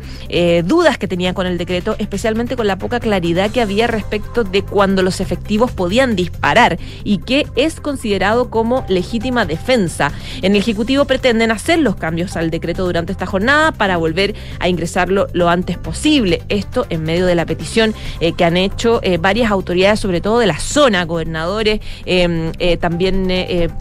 dudas 0.64 0.98
que 0.98 1.08
tenían 1.08 1.34
con 1.34 1.46
el 1.46 1.58
decreto, 1.58 1.94
especialmente 1.98 2.56
con 2.56 2.66
la 2.66 2.78
poca 2.78 3.00
claridad 3.00 3.50
que 3.50 3.60
había 3.60 3.86
respecto 3.86 4.44
de 4.44 4.62
cuándo 4.62 5.02
los 5.02 5.20
efectivos 5.20 5.70
podían 5.72 6.16
disparar 6.16 6.78
y 7.04 7.18
que 7.18 7.46
es 7.56 7.80
considerado 7.80 8.48
como 8.50 8.84
legítima 8.88 9.44
defensa. 9.44 10.12
En 10.40 10.52
el 10.52 10.62
Ejecutivo 10.62 11.04
pretenden 11.04 11.50
hacer 11.50 11.81
los 11.82 11.96
cambios 11.96 12.36
al 12.36 12.50
decreto 12.50 12.84
durante 12.84 13.12
esta 13.12 13.26
jornada 13.26 13.72
para 13.72 13.96
volver 13.96 14.34
a 14.58 14.68
ingresarlo 14.68 15.26
lo 15.32 15.48
antes 15.48 15.78
posible. 15.78 16.42
Esto 16.48 16.86
en 16.90 17.02
medio 17.02 17.26
de 17.26 17.34
la 17.34 17.46
petición 17.46 17.94
eh, 18.20 18.32
que 18.32 18.44
han 18.44 18.56
hecho 18.56 19.00
eh, 19.02 19.18
varias 19.18 19.50
autoridades, 19.50 20.00
sobre 20.00 20.20
todo 20.20 20.38
de 20.38 20.46
la 20.46 20.58
zona, 20.58 21.04
gobernadores, 21.04 21.80
em, 22.04 22.52
eh, 22.58 22.76
también 22.76 23.12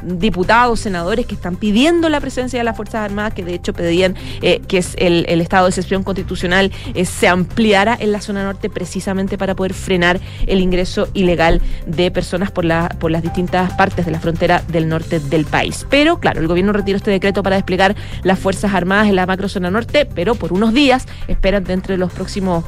diputados, 0.04 0.80
senadores 0.80 1.26
que 1.26 1.36
están 1.36 1.56
pidiendo 1.56 2.10
la 2.10 2.20
presencia 2.20 2.60
de 2.60 2.64
las 2.64 2.76
Fuerzas 2.76 3.06
Armadas, 3.06 3.34
que 3.34 3.44
de 3.44 3.54
hecho 3.54 3.74
pedían 3.74 4.16
que 4.42 4.84
el, 4.98 5.42
estado 5.42 5.66
de 5.66 5.70
excepción 5.70 6.04
constitucional 6.04 6.72
se 7.04 7.28
ampliara 7.28 7.98
en 8.00 8.12
la 8.12 8.22
zona 8.22 8.44
norte 8.44 8.70
precisamente 8.70 9.38
para 9.38 9.56
poder 9.56 9.74
frenar 9.74 10.20
el 10.48 10.60
ingreso 10.60 11.08
ilegal 11.14 11.62
de 11.86 12.12
personas 12.12 12.52
por, 12.52 12.66
la, 12.66 12.90
por 13.00 13.12
las 13.12 13.24
distintas 13.24 13.74
partes 13.74 14.06
de 14.06 14.12
la 14.12 14.20
frontera 14.20 14.64
del 14.68 14.88
norte 14.88 15.20
del 15.20 15.46
país. 15.46 15.86
Pero 15.90 16.20
claro, 16.20 16.42
el 16.42 16.48
gobierno 16.48 16.74
retiró 16.74 16.98
este 16.98 17.12
decreto 17.12 17.44
para 17.44 17.56
desplegar 17.56 17.91
las 18.24 18.40
Fuerzas 18.40 18.74
Armadas 18.74 19.08
en 19.08 19.16
la 19.16 19.26
macrozona 19.26 19.72
norte, 19.72 20.06
pero 20.06 20.36
por 20.36 20.54
unos 20.54 20.74
días 20.74 21.06
esperan 21.28 21.64
dentro 21.64 21.94
de 21.94 21.98
los 21.98 22.12
próximos 22.12 22.64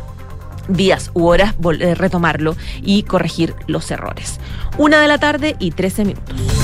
días 0.68 1.12
u 1.14 1.26
horas 1.26 1.56
eh, 1.80 1.96
retomarlo 1.96 2.56
y 2.82 3.04
corregir 3.04 3.54
los 3.68 3.90
errores. 3.92 4.40
Una 4.78 5.02
de 5.02 5.08
la 5.08 5.18
tarde 5.18 5.56
y 5.60 5.72
13 5.72 6.06
minutos. 6.06 6.63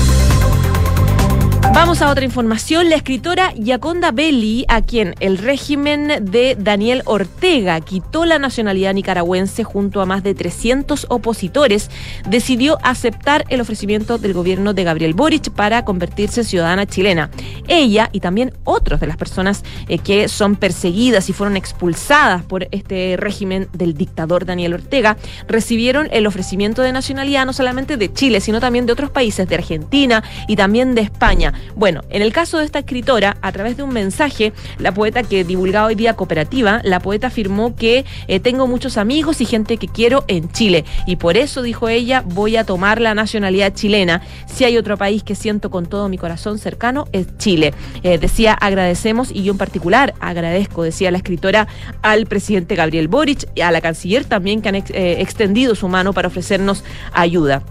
Vamos 1.72 2.02
a 2.02 2.10
otra 2.10 2.24
información. 2.24 2.90
La 2.90 2.96
escritora 2.96 3.54
Yaconda 3.54 4.10
Belli, 4.10 4.64
a 4.68 4.82
quien 4.82 5.14
el 5.20 5.38
régimen 5.38 6.24
de 6.24 6.56
Daniel 6.58 7.02
Ortega 7.04 7.80
quitó 7.80 8.24
la 8.24 8.40
nacionalidad 8.40 8.92
nicaragüense 8.92 9.62
junto 9.62 10.00
a 10.00 10.06
más 10.06 10.24
de 10.24 10.34
300 10.34 11.06
opositores, 11.08 11.88
decidió 12.28 12.78
aceptar 12.82 13.44
el 13.50 13.60
ofrecimiento 13.60 14.18
del 14.18 14.34
gobierno 14.34 14.74
de 14.74 14.82
Gabriel 14.82 15.14
Boric 15.14 15.50
para 15.50 15.84
convertirse 15.84 16.40
en 16.40 16.46
ciudadana 16.46 16.86
chilena. 16.86 17.30
Ella 17.68 18.10
y 18.12 18.18
también 18.18 18.52
otros 18.64 18.98
de 18.98 19.06
las 19.06 19.16
personas 19.16 19.62
eh, 19.88 19.98
que 19.98 20.28
son 20.28 20.56
perseguidas 20.56 21.28
y 21.30 21.32
fueron 21.32 21.56
expulsadas 21.56 22.42
por 22.42 22.66
este 22.72 23.16
régimen 23.16 23.68
del 23.72 23.94
dictador 23.94 24.44
Daniel 24.44 24.74
Ortega 24.74 25.16
recibieron 25.46 26.08
el 26.10 26.26
ofrecimiento 26.26 26.82
de 26.82 26.92
nacionalidad 26.92 27.46
no 27.46 27.52
solamente 27.52 27.96
de 27.96 28.12
Chile, 28.12 28.40
sino 28.40 28.58
también 28.58 28.86
de 28.86 28.92
otros 28.92 29.10
países, 29.10 29.48
de 29.48 29.54
Argentina 29.54 30.24
y 30.48 30.56
también 30.56 30.96
de 30.96 31.02
España. 31.02 31.54
Bueno, 31.76 32.02
en 32.10 32.22
el 32.22 32.32
caso 32.32 32.58
de 32.58 32.64
esta 32.64 32.80
escritora, 32.80 33.36
a 33.42 33.52
través 33.52 33.76
de 33.76 33.82
un 33.82 33.92
mensaje, 33.92 34.52
la 34.78 34.92
poeta 34.92 35.22
que 35.22 35.44
divulgaba 35.44 35.86
hoy 35.86 35.94
día 35.94 36.14
cooperativa, 36.14 36.80
la 36.84 37.00
poeta 37.00 37.28
afirmó 37.28 37.76
que 37.76 38.04
eh, 38.28 38.40
tengo 38.40 38.66
muchos 38.66 38.96
amigos 38.96 39.40
y 39.40 39.46
gente 39.46 39.76
que 39.76 39.88
quiero 39.88 40.24
en 40.28 40.50
Chile. 40.50 40.84
Y 41.06 41.16
por 41.16 41.36
eso, 41.36 41.62
dijo 41.62 41.88
ella, 41.88 42.22
voy 42.24 42.56
a 42.56 42.64
tomar 42.64 43.00
la 43.00 43.14
nacionalidad 43.14 43.74
chilena. 43.74 44.22
Si 44.46 44.64
hay 44.64 44.76
otro 44.76 44.96
país 44.96 45.22
que 45.22 45.34
siento 45.34 45.70
con 45.70 45.86
todo 45.86 46.08
mi 46.08 46.18
corazón 46.18 46.58
cercano, 46.58 47.06
es 47.12 47.36
Chile. 47.38 47.74
Eh, 48.02 48.18
decía, 48.18 48.54
agradecemos, 48.54 49.30
y 49.32 49.42
yo 49.42 49.52
en 49.52 49.58
particular 49.58 50.14
agradezco, 50.20 50.82
decía 50.82 51.10
la 51.10 51.18
escritora, 51.18 51.68
al 52.02 52.26
presidente 52.26 52.74
Gabriel 52.74 53.08
Boric 53.08 53.48
y 53.54 53.60
a 53.60 53.70
la 53.70 53.80
canciller 53.80 54.24
también 54.24 54.62
que 54.62 54.68
han 54.68 54.74
eh, 54.76 54.82
extendido 55.20 55.74
su 55.74 55.88
mano 55.88 56.12
para 56.12 56.28
ofrecernos 56.28 56.84
ayuda. 57.12 57.62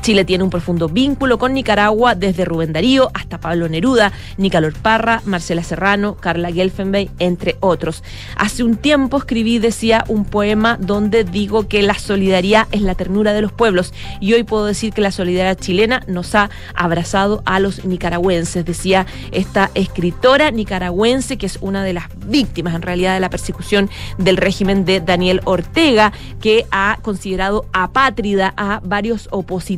Chile 0.00 0.24
tiene 0.24 0.44
un 0.44 0.50
profundo 0.50 0.88
vínculo 0.88 1.38
con 1.38 1.54
Nicaragua 1.54 2.14
desde 2.14 2.44
Rubén 2.44 2.72
Darío 2.72 3.10
hasta 3.14 3.38
Pablo 3.38 3.68
Neruda, 3.68 4.12
Nicolor 4.36 4.74
Parra, 4.74 5.22
Marcela 5.24 5.62
Serrano, 5.62 6.16
Carla 6.16 6.52
Gelfenbein, 6.52 7.10
entre 7.18 7.56
otros. 7.60 8.02
Hace 8.36 8.62
un 8.62 8.76
tiempo 8.76 9.18
escribí, 9.18 9.58
decía, 9.58 10.04
un 10.08 10.24
poema 10.24 10.76
donde 10.80 11.24
digo 11.24 11.68
que 11.68 11.82
la 11.82 11.94
solidaridad 11.94 12.66
es 12.72 12.82
la 12.82 12.94
ternura 12.94 13.32
de 13.32 13.42
los 13.42 13.52
pueblos 13.52 13.92
y 14.20 14.32
hoy 14.32 14.44
puedo 14.44 14.66
decir 14.66 14.92
que 14.92 15.00
la 15.00 15.10
solidaridad 15.10 15.58
chilena 15.58 16.02
nos 16.06 16.34
ha 16.34 16.50
abrazado 16.74 17.42
a 17.44 17.60
los 17.60 17.84
nicaragüenses, 17.84 18.64
decía 18.64 19.06
esta 19.32 19.70
escritora 19.74 20.50
nicaragüense 20.50 21.36
que 21.36 21.46
es 21.46 21.58
una 21.60 21.82
de 21.84 21.92
las 21.92 22.04
víctimas 22.26 22.74
en 22.74 22.82
realidad 22.82 23.14
de 23.14 23.20
la 23.20 23.30
persecución 23.30 23.90
del 24.18 24.36
régimen 24.36 24.84
de 24.84 25.00
Daniel 25.00 25.40
Ortega, 25.44 26.12
que 26.40 26.66
ha 26.70 26.98
considerado 27.02 27.66
apátrida 27.72 28.54
a 28.56 28.80
varios 28.84 29.28
opositores 29.30 29.75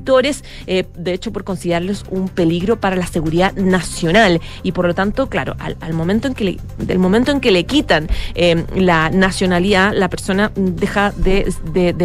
eh, 0.67 0.87
de 0.97 1.13
hecho 1.13 1.33
por 1.33 1.45
considerarlos 1.45 2.05
un 2.11 2.29
peligro 2.29 2.81
para 2.81 2.97
la 2.97 3.07
seguridad 3.07 3.55
nacional. 3.55 4.41
Y 4.63 4.73
por 4.73 4.87
lo 4.87 4.95
tanto, 4.95 5.29
claro, 5.29 5.57
al, 5.59 5.95
momento 5.95 6.29
en 6.29 6.35
que 6.35 6.45
le, 6.45 6.57
del 6.79 6.99
momento 6.99 7.31
en 7.31 7.41
que 7.41 7.51
le 7.51 7.65
quitan 7.65 8.09
eh, 8.35 8.65
la 8.75 9.11
nacionalidad, 9.11 9.93
la 9.95 10.09
persona 10.09 10.53
deja 10.55 11.13
de, 11.13 11.53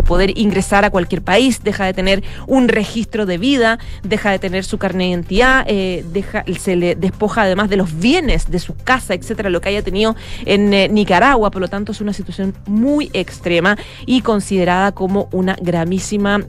poder 0.06 0.38
ingresar 0.38 0.86
a 0.86 0.89
cualquier 0.89 1.21
país, 1.21 1.63
deja 1.63 1.86
de 1.86 1.93
tener 1.93 2.23
un 2.47 2.67
registro 2.67 3.25
de 3.25 3.38
vida, 3.38 3.79
deja 4.03 4.32
de 4.32 4.39
tener 4.39 4.63
su 4.63 4.77
carne 4.77 5.06
de 5.06 5.10
identidad, 5.12 5.65
eh, 5.67 6.03
deja, 6.12 6.43
se 6.60 6.75
le 6.75 6.95
despoja 6.95 7.43
además 7.43 7.69
de 7.69 7.77
los 7.77 7.97
bienes 7.99 8.51
de 8.51 8.60
su 8.60 8.75
casa, 8.75 9.13
etcétera, 9.13 9.49
lo 9.49 9.62
que 9.62 9.69
haya 9.69 9.82
tenido 9.82 10.15
en 10.45 10.69
Nicaragua. 10.93 11.51
Por 11.51 11.62
lo 11.62 11.67
tanto, 11.67 11.91
es 11.91 12.01
una 12.01 12.13
situación 12.13 12.53
muy 12.65 13.10
extrema 13.13 13.77
y 14.06 14.21
considerada 14.21 14.91
como 14.91 15.29
una 15.32 15.56
gravísima 15.62 16.39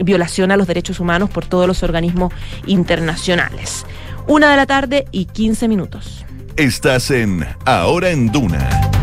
violación 0.00 0.50
a 0.50 0.56
los 0.56 0.66
derechos 0.66 0.83
humanos 1.00 1.30
por 1.30 1.46
todos 1.46 1.66
los 1.66 1.82
organismos 1.82 2.32
internacionales. 2.66 3.86
Una 4.26 4.50
de 4.50 4.56
la 4.56 4.66
tarde 4.66 5.06
y 5.10 5.26
15 5.26 5.68
minutos. 5.68 6.24
Estás 6.56 7.10
en 7.10 7.46
Ahora 7.64 8.10
en 8.10 8.30
Duna. 8.30 8.93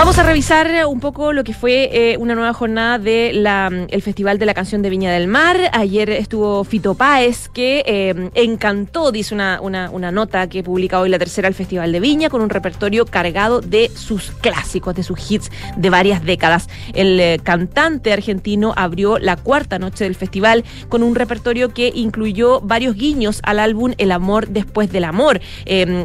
Vamos 0.00 0.18
a 0.18 0.22
revisar 0.22 0.86
un 0.86 0.98
poco 0.98 1.34
lo 1.34 1.44
que 1.44 1.52
fue 1.52 1.90
eh, 1.92 2.16
una 2.16 2.34
nueva 2.34 2.54
jornada 2.54 2.98
del 2.98 3.46
el 3.46 4.00
Festival 4.00 4.38
de 4.38 4.46
la 4.46 4.54
Canción 4.54 4.80
de 4.80 4.88
Viña 4.88 5.12
del 5.12 5.26
Mar. 5.26 5.58
Ayer 5.74 6.08
estuvo 6.08 6.64
Fito 6.64 6.94
Páez, 6.94 7.50
que 7.50 7.84
eh, 7.86 8.30
encantó, 8.32 9.12
dice 9.12 9.34
una, 9.34 9.60
una, 9.60 10.10
nota 10.10 10.48
que 10.48 10.62
publica 10.62 11.00
hoy 11.00 11.10
la 11.10 11.18
tercera 11.18 11.48
al 11.48 11.54
Festival 11.54 11.92
de 11.92 12.00
Viña, 12.00 12.30
con 12.30 12.40
un 12.40 12.48
repertorio 12.48 13.04
cargado 13.04 13.60
de 13.60 13.90
sus 13.94 14.30
clásicos, 14.30 14.94
de 14.94 15.02
sus 15.02 15.30
hits 15.30 15.50
de 15.76 15.90
varias 15.90 16.24
décadas. 16.24 16.70
El 16.94 17.20
eh, 17.20 17.38
cantante 17.42 18.14
argentino 18.14 18.72
abrió 18.76 19.18
la 19.18 19.36
cuarta 19.36 19.78
noche 19.78 20.04
del 20.04 20.14
festival 20.14 20.64
con 20.88 21.02
un 21.02 21.14
repertorio 21.14 21.74
que 21.74 21.92
incluyó 21.94 22.62
varios 22.62 22.94
guiños 22.94 23.40
al 23.42 23.58
álbum 23.58 23.92
El 23.98 24.12
amor 24.12 24.48
después 24.48 24.90
del 24.90 25.04
amor, 25.04 25.42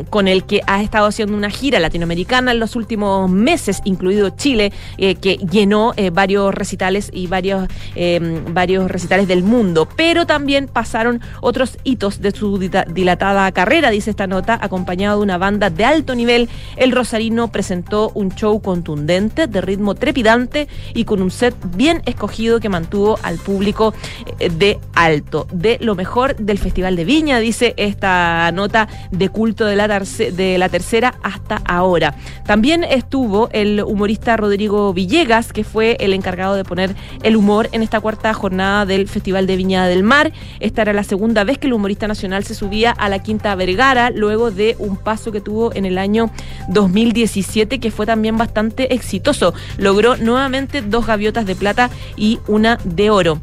con 0.09 0.27
el 0.27 0.43
que 0.43 0.59
ha 0.67 0.83
estado 0.83 1.07
haciendo 1.07 1.37
una 1.37 1.49
gira 1.49 1.79
latinoamericana 1.79 2.51
en 2.51 2.59
los 2.59 2.75
últimos 2.75 3.31
meses 3.31 3.81
incluido 3.85 4.29
Chile, 4.31 4.73
eh, 4.97 5.15
que 5.15 5.37
llenó 5.37 5.93
eh, 5.95 6.09
varios 6.09 6.53
recitales 6.53 7.09
y 7.13 7.27
varios, 7.27 7.67
eh, 7.95 8.19
varios 8.51 8.91
recitales 8.91 9.27
del 9.27 9.43
mundo. 9.43 9.87
Pero 9.95 10.25
también 10.25 10.67
pasaron 10.67 11.21
otros 11.41 11.77
hitos 11.83 12.21
de 12.21 12.31
su 12.31 12.57
dilatada 12.57 13.51
carrera, 13.51 13.89
dice 13.89 14.09
esta 14.09 14.27
nota, 14.27 14.59
acompañado 14.61 15.19
de 15.19 15.23
una 15.23 15.37
banda 15.37 15.69
de 15.69 15.85
alto 15.85 16.15
nivel. 16.15 16.49
El 16.75 16.91
Rosarino 16.91 17.51
presentó 17.51 18.11
un 18.13 18.31
show 18.35 18.61
contundente, 18.61 19.47
de 19.47 19.61
ritmo 19.61 19.95
trepidante 19.95 20.67
y 20.93 21.05
con 21.05 21.21
un 21.21 21.31
set 21.31 21.55
bien 21.75 22.01
escogido 22.05 22.59
que 22.59 22.69
mantuvo 22.69 23.17
al 23.23 23.37
público 23.37 23.93
de 24.39 24.79
alto. 24.93 25.47
De 25.51 25.77
lo 25.79 25.95
mejor 25.95 26.35
del 26.35 26.57
Festival 26.57 26.95
de 26.95 27.05
Viña, 27.05 27.39
dice 27.39 27.73
esta 27.77 28.51
nota 28.51 28.87
de 29.11 29.29
culto 29.29 29.65
de 29.65 29.75
la, 29.75 29.87
de 29.87 30.57
la 30.57 30.69
tercera 30.69 31.15
hasta 31.23 31.61
ahora. 31.65 32.15
También 32.45 32.83
estuvo 32.83 33.49
el 33.51 33.64
humorista 33.85 34.37
Rodrigo 34.37 34.93
Villegas, 34.93 35.51
que 35.53 35.63
fue 35.63 35.97
el 35.99 36.13
encargado 36.13 36.55
de 36.55 36.63
poner 36.63 36.95
el 37.23 37.35
humor 37.35 37.69
en 37.71 37.83
esta 37.83 37.99
cuarta 37.99 38.33
jornada 38.33 38.85
del 38.85 39.07
Festival 39.07 39.47
de 39.47 39.55
Viña 39.55 39.87
del 39.87 40.03
Mar. 40.03 40.31
Esta 40.59 40.83
era 40.83 40.93
la 40.93 41.03
segunda 41.03 41.43
vez 41.43 41.57
que 41.57 41.67
el 41.67 41.73
humorista 41.73 42.07
nacional 42.07 42.43
se 42.43 42.55
subía 42.55 42.91
a 42.91 43.09
la 43.09 43.19
Quinta 43.19 43.55
Vergara, 43.55 44.09
luego 44.09 44.51
de 44.51 44.75
un 44.79 44.97
paso 44.97 45.31
que 45.31 45.41
tuvo 45.41 45.73
en 45.73 45.85
el 45.85 45.97
año 45.97 46.29
2017, 46.69 47.79
que 47.79 47.91
fue 47.91 48.05
también 48.05 48.37
bastante 48.37 48.93
exitoso. 48.93 49.53
Logró 49.77 50.17
nuevamente 50.17 50.81
dos 50.81 51.05
gaviotas 51.07 51.45
de 51.45 51.55
plata 51.55 51.89
y 52.15 52.39
una 52.47 52.77
de 52.83 53.09
oro. 53.09 53.39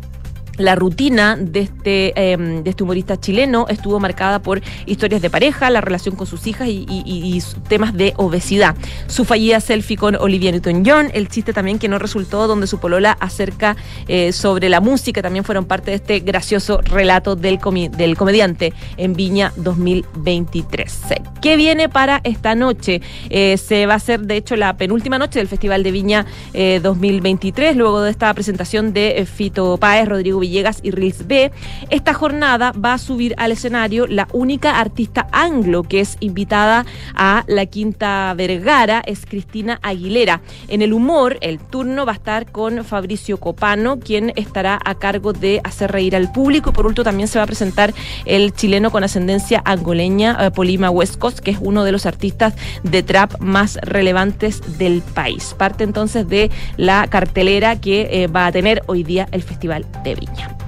La 0.63 0.77
rutina 0.77 1.37
de 1.37 1.59
este, 1.59 2.13
em, 2.15 2.63
de 2.63 2.71
este 2.71 2.85
humorista 2.85 3.19
chileno 3.19 3.67
estuvo 3.69 3.99
marcada 3.99 4.39
por 4.39 4.63
historias 4.87 5.21
de 5.21 5.29
pareja, 5.29 5.71
la 5.71 5.81
relación 5.81 6.15
con 6.15 6.29
sus 6.29 6.47
hijas 6.47 6.69
y, 6.69 7.43
temas 7.69 7.95
de 7.95 8.15
obesidad. 8.17 8.77
Su 9.09 9.25
fallida 9.25 9.59
selfie 9.59 9.97
con 9.97 10.15
Olivia 10.15 10.53
Newton-John, 10.53 11.11
el 11.15 11.29
chiste 11.29 11.53
también 11.53 11.81
que 11.81 11.89
no 11.89 11.99
resultó, 11.99 12.47
donde 12.47 12.69
su 12.69 12.79
polola 12.79 13.17
acerca 13.19 13.77
eh, 14.07 14.33
sobre 14.33 14.69
la 14.69 14.81
música, 14.81 15.21
también 15.21 15.45
fueron 15.45 15.65
parte 15.65 15.91
de 15.91 15.97
este 15.97 16.21
gracioso 16.21 16.81
relato 16.81 17.35
del, 17.35 17.59
comediante 17.59 18.73
en 18.99 19.15
Viña 19.15 19.53
2023. 19.57 21.01
¿Qué 21.41 21.57
viene 21.57 21.89
para 21.89 22.21
esta 22.23 22.55
noche? 22.55 23.01
Eh, 23.31 23.57
se 23.57 23.87
va 23.87 23.95
a 23.95 23.97
hacer, 23.97 24.21
de 24.21 24.37
hecho, 24.37 24.55
la 24.55 24.77
penúltima 24.77 25.19
noche 25.19 25.41
del 25.41 25.49
Festival 25.49 25.83
de 25.83 25.91
Viña 25.91 26.27
2023, 26.53 27.73
eh, 27.73 27.75
luego 27.75 28.03
de 28.03 28.13
esta 28.13 28.33
presentación 28.33 28.93
de 28.93 29.27
Fito 29.27 29.77
Páez, 29.79 30.09
Rodrigo 30.09 30.39
Villegas 30.53 30.81
y 30.83 30.91
Reels 30.91 31.27
B. 31.27 31.51
Esta 31.89 32.13
jornada 32.13 32.73
va 32.73 32.93
a 32.93 32.99
subir 32.99 33.35
al 33.39 33.53
escenario 33.53 34.07
la 34.07 34.29
única 34.33 34.79
artista 34.79 35.27
anglo 35.33 35.83
que 35.83 36.01
es 36.01 36.19
invitada 36.21 36.85
a 37.15 37.45
la 37.47 37.65
Quinta 37.67 38.35
Vergara, 38.37 39.03
es 39.07 39.25
Cristina 39.25 39.81
Aguilera. 39.83 40.43
En 40.69 40.83
el 40.83 40.93
humor, 40.93 41.39
el 41.41 41.59
turno 41.59 42.05
va 42.05 42.13
a 42.13 42.17
estar 42.17 42.53
con 42.53 42.85
Fabricio 42.85 43.41
Copano, 43.41 43.99
quien 43.99 44.35
estará 44.37 44.79
a 44.85 44.95
cargo 44.95 45.33
de 45.33 45.63
hacer 45.65 45.91
reír 45.91 46.15
al 46.15 46.31
público. 46.31 46.75
Por 46.75 46.87
último, 46.87 47.05
también 47.05 47.29
se 47.29 47.39
va 47.39 47.45
a 47.45 47.47
presentar 47.47 47.95
el 48.27 48.53
chileno 48.53 48.91
con 48.91 49.05
ascendencia 49.05 49.63
angoleña, 49.65 50.37
eh, 50.39 50.51
Polima 50.51 50.91
Coast, 51.19 51.41
que 51.41 51.53
es 51.53 51.59
uno 51.63 51.85
de 51.85 51.93
los 51.93 52.05
artistas 52.05 52.55
de 52.83 53.03
trap 53.03 53.41
más 53.41 53.79
relevantes 53.83 54.61
del 54.77 55.01
país. 55.01 55.55
Parte 55.57 55.83
entonces 55.83 56.29
de 56.29 56.51
la 56.77 57.07
cartelera 57.09 57.81
que 57.81 58.23
eh, 58.23 58.27
va 58.27 58.47
a 58.47 58.53
tener 58.53 58.83
hoy 58.87 59.03
día 59.03 59.27
el 59.33 59.43
Festival 59.43 59.87
de. 60.05 60.13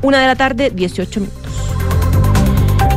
Una 0.02 0.20
de 0.20 0.26
la 0.26 0.36
tarde, 0.36 0.70
18 0.70 1.20
minutos. 1.20 1.44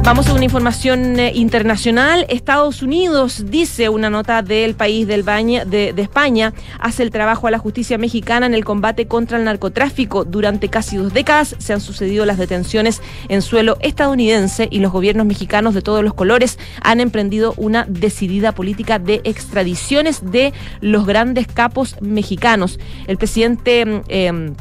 Vamos 0.07 0.29
a 0.29 0.33
una 0.33 0.45
información 0.45 1.19
eh, 1.19 1.33
internacional. 1.35 2.25
Estados 2.29 2.81
Unidos, 2.81 3.43
dice 3.49 3.89
una 3.89 4.09
nota 4.09 4.41
del 4.41 4.73
país 4.73 5.05
del 5.05 5.21
baño, 5.21 5.65
de, 5.65 5.93
España, 5.97 6.53
hace 6.79 7.03
el 7.03 7.11
trabajo 7.11 7.45
a 7.45 7.51
la 7.51 7.57
justicia 7.57 7.97
mexicana 7.97 8.45
en 8.45 8.53
el 8.53 8.63
combate 8.63 9.07
contra 9.07 9.37
el 9.37 9.43
narcotráfico. 9.43 10.23
Durante 10.23 10.69
casi 10.69 10.95
dos 10.95 11.13
décadas 11.13 11.57
se 11.57 11.73
han 11.73 11.81
sucedido 11.81 12.25
las 12.25 12.37
detenciones 12.37 13.01
en 13.27 13.41
suelo 13.41 13.75
estadounidense 13.81 14.69
y 14.71 14.79
los 14.79 14.93
gobiernos 14.93 15.25
mexicanos 15.25 15.73
de 15.73 15.81
todos 15.81 16.05
los 16.05 16.13
colores 16.13 16.57
han 16.81 17.01
emprendido 17.01 17.53
una 17.57 17.83
decidida 17.89 18.53
política 18.53 18.99
de 18.99 19.19
extradiciones 19.25 20.31
de 20.31 20.53
los 20.79 21.05
grandes 21.05 21.47
capos 21.47 21.97
mexicanos. 21.99 22.79
El 23.07 23.17
presidente... 23.17 23.85
Mm, 23.85 24.01
em, 24.07 24.55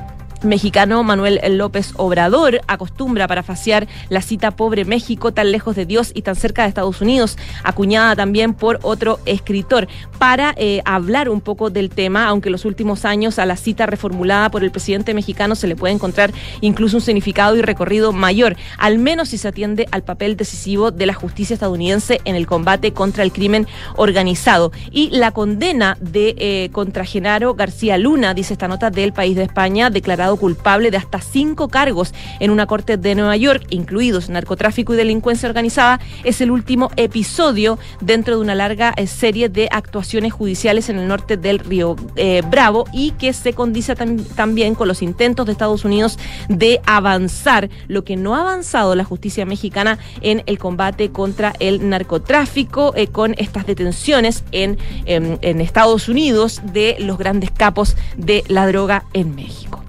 mexicano 0.46 1.02
Manuel 1.02 1.40
López 1.58 1.92
Obrador 1.96 2.60
acostumbra 2.66 3.28
para 3.28 3.42
faciar 3.42 3.86
la 4.08 4.22
cita 4.22 4.50
Pobre 4.50 4.84
México 4.84 5.32
tan 5.32 5.52
lejos 5.52 5.76
de 5.76 5.86
Dios 5.86 6.12
y 6.14 6.22
tan 6.22 6.36
cerca 6.36 6.62
de 6.62 6.68
Estados 6.68 7.00
Unidos, 7.00 7.36
acuñada 7.62 8.16
también 8.16 8.54
por 8.54 8.78
otro 8.82 9.20
escritor, 9.26 9.88
para 10.18 10.54
eh, 10.56 10.82
hablar 10.84 11.28
un 11.28 11.40
poco 11.40 11.70
del 11.70 11.90
tema, 11.90 12.26
aunque 12.26 12.48
en 12.48 12.52
los 12.52 12.64
últimos 12.64 13.04
años 13.04 13.38
a 13.38 13.46
la 13.46 13.56
cita 13.56 13.86
reformulada 13.86 14.50
por 14.50 14.64
el 14.64 14.70
presidente 14.70 15.14
mexicano 15.14 15.54
se 15.54 15.66
le 15.66 15.76
puede 15.76 15.94
encontrar 15.94 16.32
incluso 16.60 16.96
un 16.96 17.02
significado 17.02 17.56
y 17.56 17.62
recorrido 17.62 18.12
mayor, 18.12 18.56
al 18.78 18.98
menos 18.98 19.30
si 19.30 19.38
se 19.38 19.48
atiende 19.48 19.86
al 19.90 20.02
papel 20.02 20.36
decisivo 20.36 20.90
de 20.90 21.06
la 21.06 21.14
justicia 21.14 21.54
estadounidense 21.54 22.20
en 22.24 22.36
el 22.36 22.46
combate 22.46 22.92
contra 22.92 23.22
el 23.22 23.32
crimen 23.32 23.66
organizado. 23.96 24.72
Y 24.90 25.10
la 25.10 25.32
condena 25.32 25.96
de 26.00 26.34
eh, 26.38 26.70
contra 26.72 27.04
Genaro 27.04 27.54
García 27.54 27.98
Luna, 27.98 28.34
dice 28.34 28.54
esta 28.54 28.68
nota 28.68 28.90
del 28.90 29.12
país 29.12 29.36
de 29.36 29.42
España, 29.42 29.90
culpable 30.36 30.90
de 30.90 30.96
hasta 30.96 31.20
cinco 31.20 31.68
cargos 31.68 32.12
en 32.40 32.50
una 32.50 32.66
corte 32.66 32.96
de 32.96 33.14
Nueva 33.14 33.36
York, 33.36 33.66
incluidos 33.70 34.28
narcotráfico 34.28 34.94
y 34.94 34.96
delincuencia 34.96 35.48
organizada, 35.48 36.00
es 36.24 36.40
el 36.40 36.50
último 36.50 36.90
episodio 36.96 37.78
dentro 38.00 38.36
de 38.36 38.40
una 38.40 38.54
larga 38.54 38.92
eh, 38.96 39.06
serie 39.06 39.48
de 39.48 39.68
actuaciones 39.70 40.32
judiciales 40.32 40.88
en 40.88 40.98
el 40.98 41.08
norte 41.08 41.36
del 41.36 41.58
río 41.58 41.96
eh, 42.16 42.42
Bravo 42.50 42.84
y 42.92 43.12
que 43.12 43.32
se 43.32 43.52
condice 43.52 43.94
también 43.94 44.74
con 44.74 44.88
los 44.88 45.02
intentos 45.02 45.46
de 45.46 45.52
Estados 45.52 45.84
Unidos 45.84 46.18
de 46.48 46.80
avanzar 46.86 47.68
lo 47.88 48.04
que 48.04 48.16
no 48.16 48.34
ha 48.34 48.40
avanzado 48.40 48.94
la 48.94 49.04
justicia 49.04 49.46
mexicana 49.46 49.98
en 50.20 50.42
el 50.46 50.58
combate 50.58 51.10
contra 51.10 51.52
el 51.60 51.88
narcotráfico 51.88 52.92
eh, 52.96 53.08
con 53.08 53.34
estas 53.38 53.66
detenciones 53.66 54.44
en, 54.52 54.78
en 55.06 55.60
Estados 55.60 56.08
Unidos 56.08 56.60
de 56.72 56.96
los 56.98 57.18
grandes 57.18 57.50
capos 57.50 57.96
de 58.16 58.44
la 58.48 58.66
droga 58.66 59.04
en 59.12 59.34
México. 59.34 59.85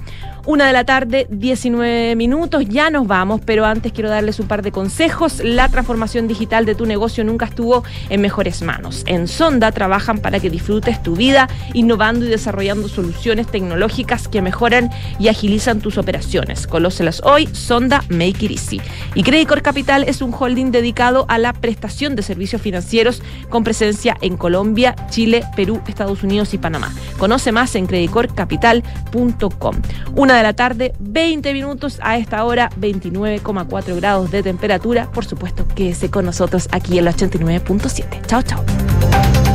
Una 0.47 0.65
de 0.67 0.71
la 0.71 0.85
tarde, 0.85 1.27
19 1.29 2.15
minutos, 2.15 2.63
ya 2.69 2.89
nos 2.89 3.05
vamos, 3.05 3.41
pero 3.43 3.65
antes 3.65 3.91
quiero 3.91 4.09
darles 4.09 4.39
un 4.39 4.47
par 4.47 4.61
de 4.61 4.71
consejos. 4.71 5.41
La 5.43 5.67
transformación 5.67 6.29
digital 6.29 6.65
de 6.65 6.73
tu 6.73 6.85
negocio 6.85 7.25
nunca 7.25 7.47
estuvo 7.47 7.83
en 8.09 8.21
mejores 8.21 8.61
manos. 8.61 9.03
En 9.07 9.27
Sonda 9.27 9.73
trabajan 9.73 10.19
para 10.19 10.39
que 10.39 10.49
disfrutes 10.49 11.03
tu 11.03 11.17
vida, 11.17 11.49
innovando 11.73 12.25
y 12.25 12.29
desarrollando 12.29 12.87
soluciones 12.87 13.47
tecnológicas 13.47 14.29
que 14.29 14.41
mejoran 14.41 14.89
y 15.19 15.27
agilizan 15.27 15.81
tus 15.81 15.97
operaciones. 15.97 16.65
Conócelas 16.65 17.21
hoy, 17.25 17.47
Sonda 17.47 18.05
Make 18.07 18.45
It 18.45 18.51
Easy. 18.51 18.79
Y 19.15 19.23
Credit 19.23 19.49
Capital 19.61 20.03
es 20.03 20.21
un 20.21 20.33
holding 20.33 20.71
dedicado 20.71 21.25
a 21.27 21.39
la 21.39 21.51
prestación 21.51 22.15
de 22.15 22.23
servicios 22.23 22.61
financieros 22.61 23.21
con 23.49 23.65
presencia 23.65 24.15
en 24.21 24.37
Colombia, 24.37 24.95
Chile, 25.09 25.43
Perú, 25.57 25.81
Estados 25.89 26.23
Unidos 26.23 26.53
y 26.53 26.57
Panamá. 26.57 26.93
Conoce 27.17 27.51
más 27.51 27.75
en 27.75 27.85
creditcorcapital.com. 27.85 29.75
Una 30.15 30.36
de 30.37 30.43
la 30.43 30.53
tarde, 30.53 30.93
20 30.99 31.53
minutos 31.53 31.99
a 32.01 32.17
esta 32.17 32.43
hora, 32.43 32.69
29,4 32.79 33.95
grados 33.95 34.31
de 34.31 34.43
temperatura. 34.43 35.11
Por 35.11 35.25
supuesto, 35.25 35.67
quédese 35.75 36.09
con 36.09 36.25
nosotros 36.25 36.67
aquí 36.71 36.97
en 36.97 37.05
la 37.05 37.13
89.7. 37.13 38.25
Chao, 38.27 38.41
chao. 38.41 39.46